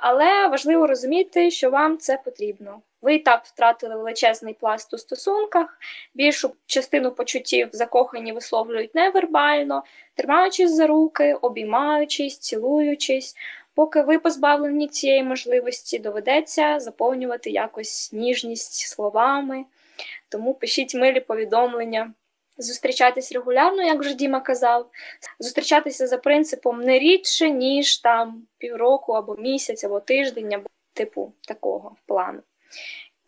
але 0.00 0.48
важливо 0.48 0.86
розуміти, 0.86 1.50
що 1.50 1.70
вам 1.70 1.98
це 1.98 2.18
потрібно. 2.24 2.80
Ви 3.02 3.14
і 3.14 3.18
так 3.18 3.44
втратили 3.44 3.96
величезний 3.96 4.54
пласт 4.54 4.94
у 4.94 4.98
стосунках, 4.98 5.78
більшу 6.14 6.52
частину 6.66 7.10
почуттів 7.10 7.68
закохані 7.72 8.32
висловлюють 8.32 8.94
невербально, 8.94 9.82
тримаючись 10.14 10.74
за 10.74 10.86
руки, 10.86 11.34
обіймаючись, 11.34 12.38
цілуючись. 12.38 13.36
Поки 13.74 14.02
ви 14.02 14.18
позбавлені 14.18 14.88
цієї 14.88 15.22
можливості, 15.22 15.98
доведеться 15.98 16.80
заповнювати 16.80 17.50
якось 17.50 18.12
ніжність 18.12 18.88
словами. 18.88 19.64
Тому 20.28 20.54
пишіть 20.54 20.94
милі 20.94 21.20
повідомлення. 21.20 22.12
Зустрічатись 22.58 23.32
регулярно, 23.32 23.82
як 23.82 24.00
вже 24.00 24.14
Діма 24.14 24.40
казав, 24.40 24.90
зустрічатися 25.38 26.06
за 26.06 26.18
принципом 26.18 26.80
не 26.80 26.98
рідше, 26.98 27.50
ніж 27.50 27.98
там 27.98 28.46
півроку 28.58 29.12
або 29.12 29.36
місяць, 29.36 29.84
або 29.84 30.00
тиждень, 30.00 30.54
або 30.54 30.66
типу 30.94 31.32
такого 31.46 31.96
плану. 32.06 32.40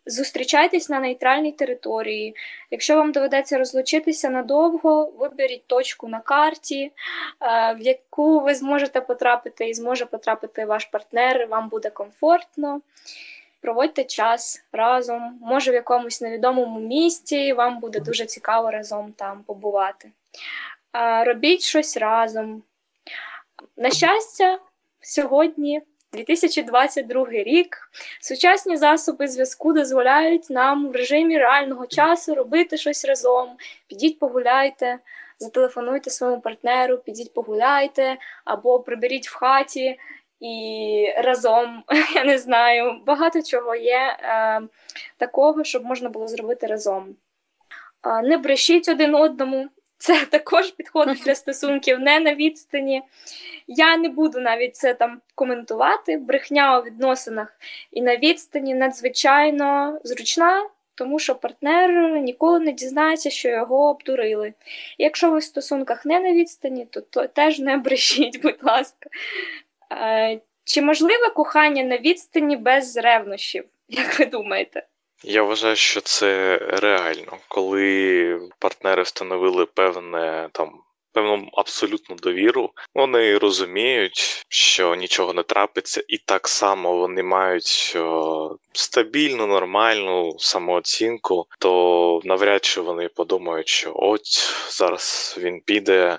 Зустрічайтесь 0.06 0.88
на 0.88 1.00
нейтральній 1.00 1.52
території. 1.52 2.37
Якщо 2.70 2.96
вам 2.96 3.12
доведеться 3.12 3.58
розлучитися 3.58 4.30
надовго, 4.30 5.12
виберіть 5.18 5.66
точку 5.66 6.08
на 6.08 6.20
карті, 6.20 6.85
е, 6.85 6.92
в 7.74 7.80
яку 7.80 8.40
ви 8.40 8.54
зможете 8.54 9.00
потрапити 9.00 9.68
і 9.68 9.74
зможе 9.74 10.06
потрапити 10.06 10.64
ваш 10.64 10.85
партнер, 10.85 11.46
вам 11.46 11.68
буде 11.68 11.90
комфортно 11.90 12.80
проводьте 13.62 14.05
час 14.05 14.64
разом, 14.72 15.38
може 15.42 15.70
в 15.70 15.75
якомусь 15.75 16.20
невідомому 16.20 16.81
місті, 16.81 17.53
вам 17.53 17.81
буде 17.81 18.01
дуже 18.01 18.25
цікаво 18.27 18.70
разом 18.70 19.12
там 19.12 19.42
побувати. 19.42 20.11
Робіть 21.27 21.62
щось 21.62 21.96
разом. 21.96 22.62
На 23.77 23.90
щастя, 23.90 24.59
сьогодні. 25.01 25.83
2022 26.14 27.27
рік 27.31 27.90
сучасні 28.20 28.77
засоби 28.77 29.29
зв'язку 29.29 29.72
дозволяють 29.72 30.51
нам 30.51 30.88
в 30.88 30.92
режимі 30.92 31.38
реального 31.38 31.87
часу 31.87 32.35
робити 32.35 32.77
щось 32.77 33.05
разом. 33.05 33.48
Підіть 33.87 34.18
погуляйте, 34.18 34.98
зателефонуйте 35.38 36.11
своєму 36.11 36.40
партнеру, 36.40 36.98
підіть 36.98 37.35
погуляйте 37.35 38.16
або 38.44 38.81
приберіть 38.81 39.29
в 39.29 39.35
хаті 39.35 39.98
і 40.42 41.14
разом, 41.18 41.83
я 42.14 42.24
не 42.24 42.38
знаю, 42.38 43.00
багато 43.07 43.42
чого 43.42 43.74
є 43.74 44.16
е, 44.22 44.61
такого, 45.16 45.64
щоб 45.64 45.85
можна 45.85 46.09
було 46.09 46.28
зробити 46.28 46.66
разом. 46.66 47.16
Не 48.24 48.38
брешіть 48.38 48.88
один 48.88 49.14
одному. 49.14 49.68
Це 49.98 50.26
також 50.31 50.70
підходить 50.70 51.22
для 51.24 51.35
стосунків 51.35 52.00
не 52.00 52.20
на 52.20 52.35
відстані. 52.35 53.02
Я 53.66 53.96
не 53.96 54.09
буду 54.09 54.40
навіть 54.40 54.76
це 54.76 54.94
там 54.94 55.20
коментувати. 55.35 56.16
Брехня 56.16 56.78
у 56.78 56.83
відносинах 56.83 57.59
і 57.92 58.02
на 58.02 58.16
відстані 58.16 58.74
надзвичайно 58.74 59.98
зручна, 60.05 60.66
тому 60.94 61.18
що 61.18 61.35
партнер 61.35 62.20
ніколи 62.20 62.61
не 62.61 62.72
дізнається, 62.72 63.31
що 63.31 63.48
його 63.48 63.90
обдурили. 63.90 64.55
якщо 64.98 65.31
ви 65.31 65.38
в 65.38 65.42
стосунках 65.42 66.07
не 66.07 66.20
на 66.20 66.33
відстані, 66.33 66.87
то, 66.90 67.00
то 67.00 67.26
теж 67.26 67.59
не 67.59 67.76
брешіть, 67.76 68.42
будь 68.42 68.62
ласка. 68.62 69.11
Е, 70.00 70.40
чи 70.64 70.83
можливе 70.83 71.28
кохання 71.28 71.83
на 71.85 71.98
відстані 71.98 72.57
без 72.57 72.96
ревнощів, 72.96 73.64
як 73.88 74.18
ви 74.18 74.26
думаєте? 74.26 74.87
Я 75.24 75.42
вважаю, 75.42 75.76
що 75.76 76.00
це 76.00 76.59
реально, 76.59 77.38
коли 77.48 78.40
партнери 78.59 79.02
встановили 79.02 79.66
певне 79.66 80.48
там 80.52 80.83
певну 81.12 81.48
абсолютну 81.53 82.16
довіру. 82.16 82.70
Вони 82.94 83.38
розуміють, 83.38 84.44
що 84.48 84.94
нічого 84.94 85.33
не 85.33 85.42
трапиться, 85.42 86.03
і 86.09 86.18
так 86.18 86.48
само 86.48 86.96
вони 86.96 87.22
мають 87.22 87.92
о, 87.96 88.57
стабільну, 88.72 89.46
нормальну 89.46 90.37
самооцінку, 90.38 91.46
то 91.59 92.20
навряд 92.25 92.64
чи 92.64 92.81
вони 92.81 93.09
подумають, 93.09 93.68
що 93.68 93.92
от 93.94 94.22
зараз 94.70 95.37
він 95.38 95.61
піде 95.61 96.18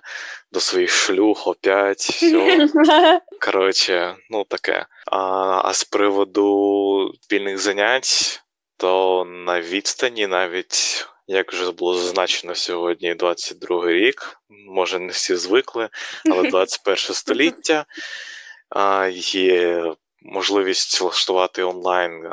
до 0.51 0.59
своїх 0.59 0.91
шлюх 0.91 1.47
опять. 1.47 1.99
все. 2.09 3.21
Коротше, 3.41 4.15
ну 4.29 4.43
таке. 4.43 4.85
А, 5.05 5.17
а 5.65 5.73
з 5.73 5.83
приводу 5.83 7.13
спільних 7.21 7.57
занять. 7.57 8.39
То 8.77 9.25
на 9.25 9.61
відстані 9.61 10.27
навіть 10.27 11.07
як 11.27 11.53
вже 11.53 11.71
було 11.71 11.95
зазначено 11.95 12.55
сьогодні, 12.55 13.15
22 13.15 13.87
рік, 13.87 14.37
може 14.49 14.99
не 14.99 15.11
всі 15.11 15.35
звикли, 15.35 15.89
але 16.31 16.43
21 16.49 16.97
століття 16.97 17.85
є 19.11 19.83
можливість 20.21 21.01
влаштувати 21.01 21.63
онлайн 21.63 22.29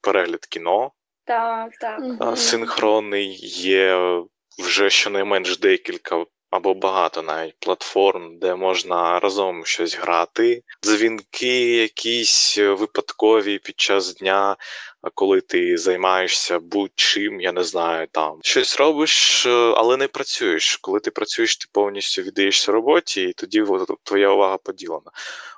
перегляд 0.00 0.46
кіно. 0.46 0.92
Так, 1.24 1.70
так. 1.80 2.38
Синхронний 2.38 3.36
є 3.56 3.96
вже 4.58 4.90
щонайменш 4.90 5.58
декілька 5.58 6.24
або 6.52 6.74
багато 6.74 7.22
навіть 7.22 7.54
платформ, 7.58 8.38
де 8.38 8.54
можна 8.54 9.20
разом 9.20 9.64
щось 9.64 9.96
грати. 9.96 10.62
Дзвінки, 10.84 11.76
якісь 11.76 12.58
випадкові 12.58 13.58
під 13.58 13.80
час 13.80 14.14
дня, 14.14 14.56
коли 15.14 15.40
ти 15.40 15.76
займаєшся 15.76 16.58
будь-чим, 16.58 17.40
я 17.40 17.52
не 17.52 17.64
знаю, 17.64 18.06
там 18.12 18.38
щось 18.42 18.76
робиш, 18.76 19.46
але 19.46 19.96
не 19.96 20.08
працюєш. 20.08 20.76
Коли 20.76 21.00
ти 21.00 21.10
працюєш, 21.10 21.56
ти 21.56 21.66
повністю 21.72 22.22
віддаєшся 22.22 22.72
роботі, 22.72 23.22
і 23.22 23.32
тоді 23.32 23.64
твоя 24.02 24.30
увага 24.30 24.56
поділена. 24.56 25.10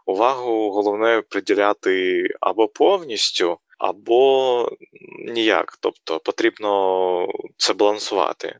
Увагу 0.06 0.70
головне 0.70 1.22
приділяти 1.28 2.24
або 2.40 2.68
повністю. 2.68 3.58
Або 3.78 4.70
ніяк, 5.26 5.78
тобто 5.80 6.18
потрібно 6.18 7.28
це 7.56 7.72
балансувати. 7.72 8.58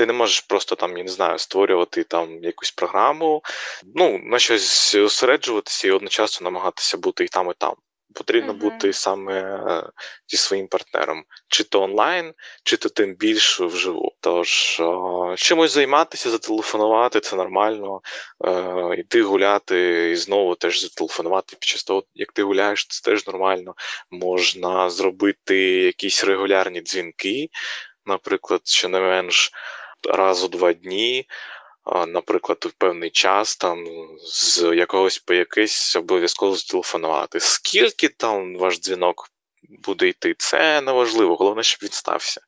Ти 0.00 0.06
не 0.06 0.12
можеш 0.12 0.40
просто 0.40 0.76
там, 0.76 0.98
я 0.98 1.04
не 1.04 1.10
знаю, 1.10 1.38
створювати 1.38 2.02
там 2.02 2.44
якусь 2.44 2.70
програму, 2.70 3.42
ну, 3.94 4.20
на 4.24 4.38
щось 4.38 4.92
зосереджуватися 4.92 5.88
і 5.88 5.90
одночасно 5.90 6.44
намагатися 6.44 6.98
бути 6.98 7.24
і 7.24 7.28
там, 7.28 7.50
і 7.50 7.54
там. 7.58 7.74
Потрібно 8.14 8.52
uh-huh. 8.52 8.56
бути 8.56 8.92
саме 8.92 9.40
е, 9.40 9.82
зі 10.28 10.36
своїм 10.36 10.68
партнером, 10.68 11.24
чи 11.48 11.64
то 11.64 11.82
онлайн, 11.82 12.34
чи 12.64 12.76
то 12.76 12.88
тим 12.88 13.14
більше 13.14 13.64
вживу. 13.64 14.12
Тож 14.20 14.80
о, 14.80 15.34
чимось 15.38 15.70
займатися, 15.70 16.30
зателефонувати 16.30 17.20
це 17.20 17.36
нормально. 17.36 18.00
Е, 18.44 18.94
Йти 18.98 19.22
гуляти 19.22 20.10
і 20.10 20.16
знову 20.16 20.54
теж 20.54 20.80
зателефонувати 20.80 21.56
під 21.56 21.64
час 21.64 21.84
того, 21.84 22.04
як 22.14 22.32
ти 22.32 22.42
гуляєш, 22.42 22.86
це 22.86 23.10
теж 23.10 23.26
нормально. 23.26 23.74
Можна 24.10 24.90
зробити 24.90 25.56
якісь 25.66 26.24
регулярні 26.24 26.80
дзвінки, 26.80 27.48
наприклад, 28.06 28.60
що 28.64 28.88
не 28.88 29.00
менш 29.00 29.52
раз 30.08 30.44
у 30.44 30.48
два 30.48 30.72
дні, 30.72 31.28
наприклад, 32.06 32.66
в 32.68 32.72
певний 32.72 33.10
час 33.10 33.56
там 33.56 33.84
з 34.18 34.76
якогось 34.76 35.18
по 35.18 35.34
якийсь 35.34 35.96
обов'язково 35.96 36.56
зателефонувати. 36.56 37.40
Скільки 37.40 38.08
там 38.08 38.56
ваш 38.56 38.80
дзвінок 38.80 39.30
буде 39.68 40.08
йти, 40.08 40.34
це 40.38 40.80
неважливо, 40.80 41.36
головне, 41.36 41.62
щоб 41.62 41.78
він 41.82 41.92
стався 41.92 42.40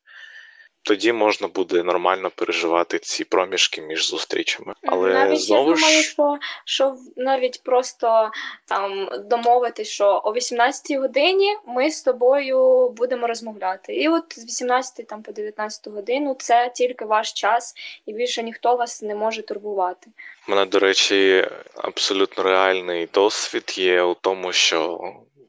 тоді 0.83 1.13
можна 1.13 1.47
буде 1.47 1.83
нормально 1.83 2.31
переживати 2.35 2.99
ці 2.99 3.23
проміжки 3.23 3.81
між 3.81 4.09
зустрічами. 4.09 4.73
Але 4.83 5.13
навіть 5.13 5.41
знову 5.41 5.69
я 5.69 5.75
думаю, 5.75 6.03
що 6.03 6.37
що 6.65 6.95
навіть 7.15 7.63
просто 7.63 8.31
там 8.65 9.09
домовитись, 9.29 9.87
що 9.87 10.21
о 10.23 10.33
18-й 10.33 10.97
годині 10.97 11.57
ми 11.67 11.91
з 11.91 12.03
тобою 12.03 12.89
будемо 12.89 13.27
розмовляти. 13.27 13.93
І 13.93 14.07
от 14.09 14.23
з 14.39 14.45
18 14.45 15.07
там 15.07 15.23
по 15.23 15.31
19 15.31 15.87
годину 15.87 16.35
це 16.39 16.71
тільки 16.75 17.05
ваш 17.05 17.33
час, 17.33 17.73
і 18.05 18.13
більше 18.13 18.43
ніхто 18.43 18.75
вас 18.75 19.01
не 19.01 19.15
може 19.15 19.41
турбувати. 19.41 20.07
У 20.47 20.51
мене, 20.51 20.65
до 20.65 20.79
речі, 20.79 21.47
абсолютно 21.75 22.43
реальний 22.43 23.09
досвід 23.13 23.73
є 23.77 24.01
у 24.01 24.13
тому, 24.13 24.51
що 24.51 24.99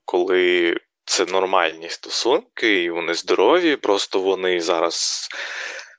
коли 0.04 0.76
це 1.04 1.24
нормальні 1.24 1.88
стосунки, 1.88 2.82
і 2.82 2.90
вони 2.90 3.14
здорові, 3.14 3.76
просто 3.76 4.20
вони 4.20 4.60
зараз. 4.60 5.28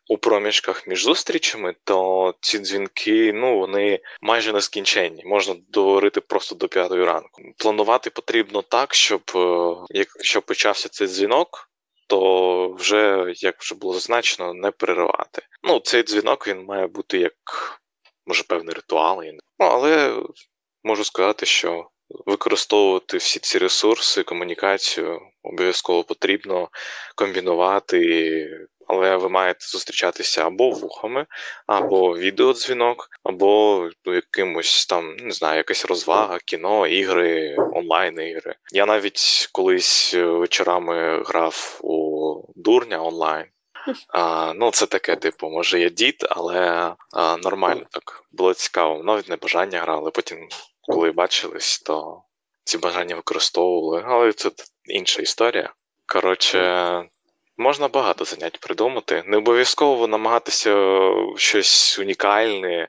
У 0.07 0.17
проміжках 0.17 0.87
між 0.87 1.03
зустрічами, 1.03 1.75
то 1.83 2.33
ці 2.41 2.59
дзвінки, 2.59 3.33
ну 3.33 3.59
вони 3.59 3.99
майже 4.21 4.53
нескінченні. 4.53 5.23
Можна 5.25 5.55
договорити 5.69 6.21
просто 6.21 6.55
до 6.55 6.67
п'ятої 6.67 7.03
ранку. 7.03 7.41
Планувати 7.57 8.09
потрібно 8.09 8.61
так, 8.61 8.93
щоб 8.93 9.21
е, 9.35 9.75
якщо 9.89 10.41
почався 10.41 10.89
цей 10.89 11.07
дзвінок, 11.07 11.69
то 12.07 12.69
вже 12.73 13.33
як 13.35 13.61
вже 13.61 13.75
було 13.75 13.93
зазначено, 13.93 14.53
не 14.53 14.71
переривати. 14.71 15.41
Ну, 15.63 15.79
цей 15.79 16.03
дзвінок 16.03 16.47
він 16.47 16.65
має 16.65 16.87
бути 16.87 17.17
як 17.17 17.33
може 18.25 18.43
певний 18.43 18.75
ритуал. 18.75 19.21
Ну 19.59 19.65
але 19.65 20.21
можу 20.83 21.03
сказати, 21.03 21.45
що 21.45 21.89
використовувати 22.09 23.17
всі 23.17 23.39
ці 23.39 23.57
ресурси, 23.57 24.23
комунікацію 24.23 25.19
обов'язково 25.43 26.03
потрібно 26.03 26.69
комбінувати. 27.15 28.49
Але 28.87 29.17
ви 29.17 29.29
маєте 29.29 29.65
зустрічатися 29.65 30.45
або 30.45 30.69
вухами, 30.69 31.25
або 31.67 32.17
відеодзвінок, 32.17 33.09
або 33.23 33.89
ну, 34.05 34.13
якимось 34.13 34.85
там, 34.85 35.15
не 35.15 35.31
знаю, 35.31 35.57
якась 35.57 35.85
розвага, 35.85 36.39
кіно, 36.45 36.87
ігри, 36.87 37.55
онлайн-ігри. 37.73 38.55
Я 38.73 38.85
навіть 38.85 39.49
колись 39.51 40.13
вечорами 40.13 41.23
грав 41.23 41.79
у 41.83 42.41
дурня 42.55 43.03
онлайн. 43.03 43.45
А, 44.09 44.53
Ну, 44.55 44.71
це 44.71 44.85
таке, 44.85 45.15
типу, 45.15 45.49
може, 45.49 45.79
я 45.79 45.89
дід, 45.89 46.25
але 46.29 46.93
а, 47.13 47.37
нормально 47.37 47.85
так. 47.91 48.23
Було 48.31 48.53
цікаво. 48.53 49.03
Навіть 49.03 49.29
не 49.29 49.35
бажання 49.35 49.79
грали, 49.79 50.11
потім 50.11 50.47
коли 50.87 51.11
бачились, 51.11 51.79
то 51.79 52.21
ці 52.63 52.77
бажання 52.77 53.15
використовували, 53.15 54.03
але 54.07 54.33
це 54.33 54.51
інша 54.85 55.21
історія. 55.21 55.73
Коротше, 56.05 56.59
можна 57.57 57.87
багато 57.87 58.25
занять 58.25 58.59
придумати. 58.59 59.23
Не 59.25 59.37
обов'язково 59.37 60.07
намагатися 60.07 61.11
щось 61.37 61.99
унікальне 61.99 62.73
е, 62.75 62.87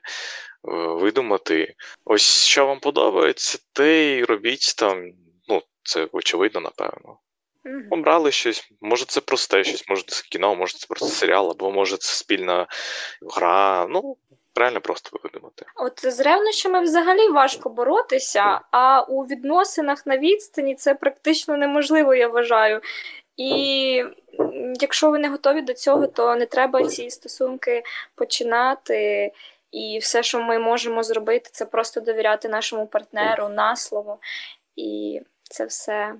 видумати. 0.73 1.75
Ось 2.05 2.45
що 2.45 2.65
вам 2.65 2.79
подобається, 2.79 3.59
те 3.73 4.03
й 4.03 4.23
робіть 4.23 4.75
там. 4.77 5.11
Ну, 5.47 5.61
це 5.83 6.07
очевидно, 6.11 6.61
напевно. 6.61 7.19
Обрали 7.91 8.31
щось, 8.31 8.69
може 8.81 9.05
це 9.05 9.21
просте 9.21 9.63
щось, 9.63 9.89
може 9.89 10.03
це 10.07 10.23
кіно, 10.29 10.55
може 10.55 10.77
це 10.77 10.85
просто 10.87 11.07
серіал, 11.07 11.51
або 11.51 11.71
може 11.71 11.97
це 11.97 12.15
спільна 12.15 12.67
гра. 13.35 13.87
Ну, 13.89 14.17
реально 14.57 14.81
просто 14.81 15.19
видумати. 15.23 15.65
От 15.75 16.13
з 16.13 16.19
ревнощами 16.19 16.81
взагалі 16.81 17.29
важко 17.29 17.69
боротися, 17.69 18.61
а 18.71 19.01
у 19.01 19.23
відносинах 19.23 20.05
на 20.05 20.17
відстані 20.17 20.75
це 20.75 20.95
практично 20.95 21.57
неможливо, 21.57 22.15
я 22.15 22.27
вважаю. 22.27 22.81
І 23.37 24.03
якщо 24.81 25.11
ви 25.11 25.19
не 25.19 25.29
готові 25.29 25.61
до 25.61 25.73
цього, 25.73 26.07
то 26.07 26.35
не 26.35 26.45
треба 26.45 26.83
ці 26.83 27.09
стосунки 27.09 27.83
починати. 28.15 29.31
І 29.71 29.99
все, 30.01 30.23
що 30.23 30.41
ми 30.41 30.59
можемо 30.59 31.03
зробити, 31.03 31.49
це 31.53 31.65
просто 31.65 32.01
довіряти 32.01 32.49
нашому 32.49 32.87
партнеру 32.87 33.49
на 33.49 33.75
слово. 33.75 34.19
І 34.75 35.21
це 35.43 35.65
все. 35.65 36.15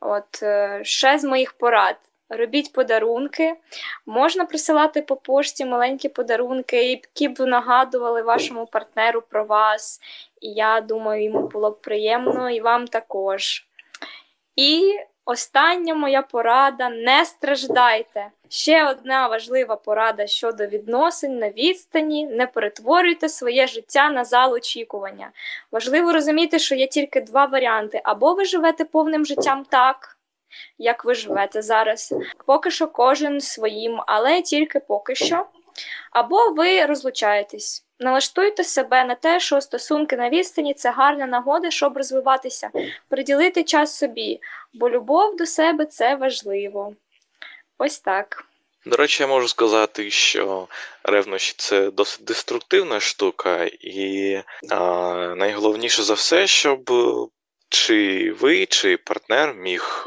От 0.00 0.42
е, 0.42 0.80
ще 0.84 1.18
з 1.18 1.24
моїх 1.24 1.52
порад 1.52 1.96
робіть 2.36 2.72
подарунки. 2.72 3.54
Можна 4.06 4.44
присилати 4.44 5.02
по 5.02 5.16
пошті 5.16 5.64
маленькі 5.64 6.08
подарунки, 6.08 6.84
які 6.84 7.28
б 7.28 7.40
нагадували 7.40 8.22
вашому 8.22 8.66
партнеру 8.66 9.22
про 9.22 9.44
вас. 9.44 10.00
І 10.40 10.48
я 10.48 10.80
думаю, 10.80 11.24
йому 11.24 11.48
було 11.48 11.70
б 11.70 11.80
приємно 11.80 12.50
і 12.50 12.60
вам 12.60 12.86
також. 12.86 13.66
І 14.56 14.98
остання 15.24 15.94
моя 15.94 16.22
порада: 16.22 16.88
не 16.88 17.24
страждайте. 17.24 18.30
Ще 18.48 18.90
одна 18.90 19.28
важлива 19.28 19.76
порада 19.76 20.26
щодо 20.26 20.66
відносин 20.66 21.38
на 21.38 21.50
відстані: 21.50 22.26
не 22.26 22.46
перетворюйте 22.46 23.28
своє 23.28 23.66
життя 23.66 24.10
на 24.10 24.24
зал 24.24 24.52
очікування. 24.52 25.30
Важливо 25.72 26.12
розуміти, 26.12 26.58
що 26.58 26.74
є 26.74 26.86
тільки 26.86 27.20
два 27.20 27.44
варіанти: 27.44 28.00
або 28.04 28.34
ви 28.34 28.44
живете 28.44 28.84
повним 28.84 29.26
життям 29.26 29.64
так 29.68 30.11
як 30.78 31.04
ви 31.04 31.14
живете 31.14 31.62
зараз. 31.62 32.14
Поки 32.46 32.70
що 32.70 32.86
кожен 32.86 33.40
своїм, 33.40 34.00
але 34.06 34.42
тільки 34.42 34.80
поки 34.80 35.14
що. 35.14 35.46
Або 36.10 36.50
ви 36.50 36.86
розлучаєтесь. 36.86 37.84
Налаштуйте 38.00 38.64
себе 38.64 39.04
на 39.04 39.14
те, 39.14 39.40
що 39.40 39.60
стосунки 39.60 40.16
на 40.16 40.30
відстані 40.30 40.74
це 40.74 40.90
гарна 40.90 41.26
нагода, 41.26 41.70
щоб 41.70 41.96
розвиватися, 41.96 42.70
приділити 43.08 43.64
час 43.64 43.98
собі, 43.98 44.40
бо 44.72 44.90
любов 44.90 45.36
до 45.36 45.46
себе 45.46 45.86
це 45.86 46.14
важливо. 46.14 46.94
Ось 47.78 48.00
так. 48.00 48.44
До 48.86 48.96
речі, 48.96 49.22
я 49.22 49.26
можу 49.26 49.48
сказати, 49.48 50.10
що 50.10 50.68
ревнощі 51.04 51.54
це 51.56 51.90
досить 51.90 52.24
деструктивна 52.24 53.00
штука, 53.00 53.64
і 53.80 54.40
а, 54.70 54.78
найголовніше 55.36 56.02
за 56.02 56.14
все, 56.14 56.46
щоб 56.46 56.90
чи 57.72 58.32
ви, 58.32 58.66
чи 58.66 58.96
партнер 58.96 59.54
міг 59.54 60.06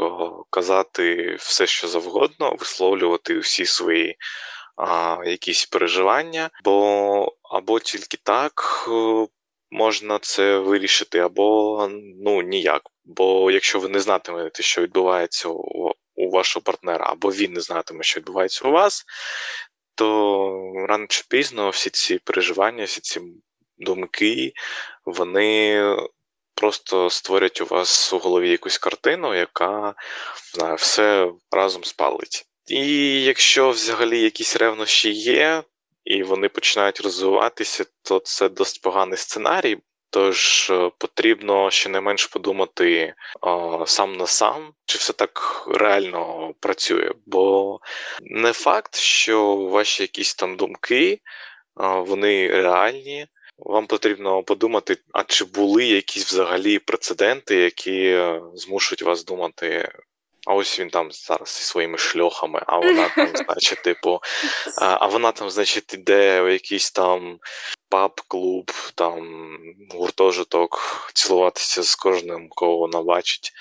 казати 0.49 1.35
все, 1.39 1.67
що 1.67 1.87
завгодно, 1.87 2.55
висловлювати 2.59 3.39
всі 3.39 3.65
свої 3.65 4.17
а, 4.77 5.17
якісь 5.25 5.65
переживання, 5.65 6.49
бо 6.63 7.37
або 7.51 7.79
тільки 7.79 8.17
так 8.23 8.85
можна 9.71 10.19
це 10.19 10.57
вирішити, 10.57 11.19
або 11.19 11.89
ну 12.23 12.41
ніяк. 12.41 12.81
Бо 13.05 13.51
якщо 13.51 13.79
ви 13.79 13.89
не 13.89 13.99
знатимете, 13.99 14.63
що 14.63 14.81
відбувається 14.81 15.49
у, 15.49 15.91
у 16.15 16.29
вашого 16.29 16.63
партнера, 16.63 17.05
або 17.09 17.29
він 17.29 17.53
не 17.53 17.61
знатиме, 17.61 18.03
що 18.03 18.19
відбувається 18.19 18.67
у 18.67 18.71
вас, 18.71 19.05
то 19.95 20.73
рано 20.89 21.05
чи 21.09 21.23
пізно 21.29 21.69
всі 21.69 21.89
ці 21.89 22.19
переживання, 22.19 22.83
всі 22.83 23.01
ці 23.01 23.21
думки, 23.77 24.53
вони 25.05 25.81
просто 26.55 27.09
створять 27.09 27.61
у 27.61 27.65
вас 27.65 28.13
у 28.13 28.17
голові 28.17 28.49
якусь 28.49 28.77
картину, 28.77 29.35
яка 29.35 29.93
знаю, 30.53 30.75
все 30.75 31.31
разом 31.51 31.83
спалить. 31.83 32.45
І 32.67 33.23
якщо 33.23 33.69
взагалі 33.69 34.21
якісь 34.21 34.55
ревнощі 34.55 35.11
є, 35.11 35.63
і 36.05 36.23
вони 36.23 36.49
починають 36.49 37.01
розвиватися, 37.01 37.85
то 38.01 38.19
це 38.19 38.49
досить 38.49 38.81
поганий 38.81 39.17
сценарій. 39.17 39.77
Тож 40.09 40.69
е, 40.69 40.91
потрібно 40.97 41.71
щонайменш 41.71 42.25
подумати 42.25 43.13
о, 43.41 43.85
сам 43.87 44.13
на 44.17 44.27
сам, 44.27 44.73
чи 44.85 44.97
все 44.97 45.13
так 45.13 45.65
реально 45.67 46.53
працює. 46.59 47.11
Бо 47.25 47.79
не 48.21 48.53
факт, 48.53 48.95
що 48.95 49.55
ваші 49.55 50.03
якісь 50.03 50.35
там 50.35 50.57
думки 50.57 51.19
о, 51.75 52.03
вони 52.03 52.47
реальні. 52.47 53.27
Вам 53.57 53.87
потрібно 53.87 54.43
подумати, 54.43 54.97
а 55.13 55.23
чи 55.23 55.45
були 55.45 55.85
якісь 55.85 56.25
взагалі 56.25 56.79
прецеденти, 56.79 57.55
які 57.55 58.05
е, 58.05 58.41
змушують 58.53 59.01
вас 59.01 59.25
думати. 59.25 59.91
А 60.47 60.53
ось 60.53 60.79
він 60.79 60.89
там 60.89 61.11
зараз 61.11 61.49
зі 61.49 61.63
своїми 61.63 61.97
шльохами, 61.97 62.63
а 62.67 62.77
вона 62.77 63.09
там, 63.15 63.31
значить, 63.35 63.83
типу, 63.83 64.19
а, 64.81 64.97
а 64.99 65.07
вона 65.07 65.31
там, 65.31 65.49
значить, 65.49 65.93
іде 65.93 66.41
в 66.41 66.51
якийсь 66.51 66.91
там 66.91 67.39
паб, 67.89 68.21
клуб, 68.27 68.71
там 68.95 69.57
гуртожиток, 69.89 70.81
цілуватися 71.13 71.83
з 71.83 71.95
кожним, 71.95 72.49
кого 72.49 72.77
вона 72.77 73.01
бачить. 73.01 73.51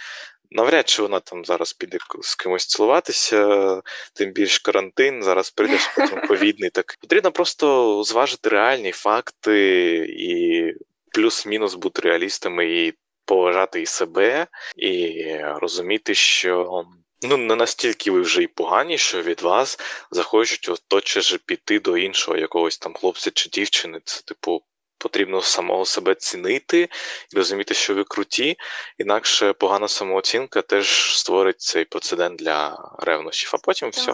Навряд 0.54 0.88
чи 0.88 1.02
вона 1.02 1.20
там 1.20 1.44
зараз 1.44 1.72
піде 1.72 1.98
з 2.22 2.34
кимось 2.34 2.66
цілуватися, 2.66 3.82
тим 4.12 4.32
більш 4.32 4.58
карантин, 4.58 5.22
зараз 5.22 5.50
прийде 5.50 5.78
потім 5.96 6.20
ковідний. 6.28 6.70
Так 6.70 6.96
потрібно 7.00 7.32
просто 7.32 8.02
зважити 8.04 8.48
реальні 8.48 8.92
факти 8.92 9.96
і 10.08 10.72
плюс-мінус 11.12 11.74
бути 11.74 12.02
реалістами 12.02 12.66
і 12.66 12.94
поважати 13.24 13.82
і 13.82 13.86
себе, 13.86 14.46
і 14.76 15.24
розуміти, 15.40 16.14
що 16.14 16.84
ну 17.22 17.36
не 17.36 17.56
настільки 17.56 18.10
ви 18.10 18.20
вже 18.20 18.42
й 18.42 18.46
погані, 18.46 18.98
що 18.98 19.22
від 19.22 19.42
вас 19.42 19.78
захочуть 20.10 20.68
оточе 20.68 21.38
піти 21.38 21.80
до 21.80 21.96
іншого 21.96 22.36
якогось 22.36 22.78
там 22.78 22.94
хлопця 22.94 23.30
чи 23.30 23.48
дівчини. 23.48 24.00
Це 24.04 24.22
типу. 24.22 24.62
Потрібно 25.04 25.42
самого 25.42 25.84
себе 25.84 26.14
цінити 26.14 26.88
і 27.32 27.36
розуміти, 27.36 27.74
що 27.74 27.94
ви 27.94 28.04
круті, 28.04 28.56
інакше 28.98 29.52
погана 29.52 29.88
самооцінка 29.88 30.62
теж 30.62 31.18
створить 31.18 31.60
цей 31.60 31.84
прецедент 31.84 32.38
для 32.38 32.78
ревнощів, 32.98 33.50
а 33.54 33.58
потім 33.58 33.90
так. 33.90 34.00
все. 34.00 34.12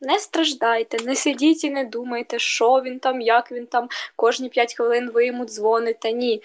Не 0.00 0.18
страждайте, 0.18 1.04
не 1.04 1.16
сидіть 1.16 1.64
і 1.64 1.70
не 1.70 1.84
думайте, 1.84 2.38
що 2.38 2.82
він 2.84 2.98
там, 2.98 3.20
як 3.20 3.52
він 3.52 3.66
там, 3.66 3.88
кожні 4.16 4.48
5 4.48 4.74
хвилин 4.74 5.10
ви 5.10 5.26
йому 5.26 5.44
дзвоните. 5.44 6.12
Ні. 6.12 6.42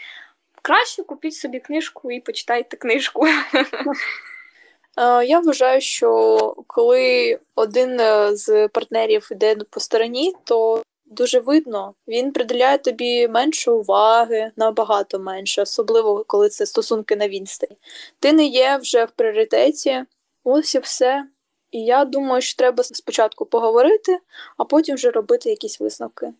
Краще 0.61 1.03
купіть 1.03 1.35
собі 1.35 1.59
книжку 1.59 2.11
і 2.11 2.19
почитайте 2.19 2.77
книжку. 2.77 3.27
Е, 4.97 5.25
я 5.25 5.39
вважаю, 5.39 5.81
що 5.81 6.37
коли 6.67 7.39
один 7.55 7.99
е, 7.99 8.35
з 8.35 8.67
партнерів 8.67 9.27
йде 9.31 9.55
по 9.55 9.79
стороні, 9.79 10.33
то 10.43 10.83
дуже 11.11 11.39
видно, 11.39 11.93
він 12.07 12.31
приділяє 12.31 12.77
тобі 12.77 13.27
менше 13.27 13.71
уваги, 13.71 14.51
набагато 14.55 15.19
менше, 15.19 15.61
особливо 15.61 16.23
коли 16.27 16.49
це 16.49 16.65
стосунки 16.65 17.15
на 17.15 17.27
відстані. 17.27 17.77
Ти 18.19 18.33
не 18.33 18.45
є 18.45 18.77
вже 18.77 19.05
в 19.05 19.11
пріоритеті, 19.11 20.03
ось 20.43 20.75
і 20.75 20.79
все. 20.79 21.25
І 21.71 21.85
я 21.85 22.05
думаю, 22.05 22.41
що 22.41 22.57
треба 22.57 22.83
спочатку 22.83 23.45
поговорити, 23.45 24.19
а 24.57 24.65
потім 24.65 24.95
вже 24.95 25.11
робити 25.11 25.49
якісь 25.49 25.79
висновки. 25.79 26.33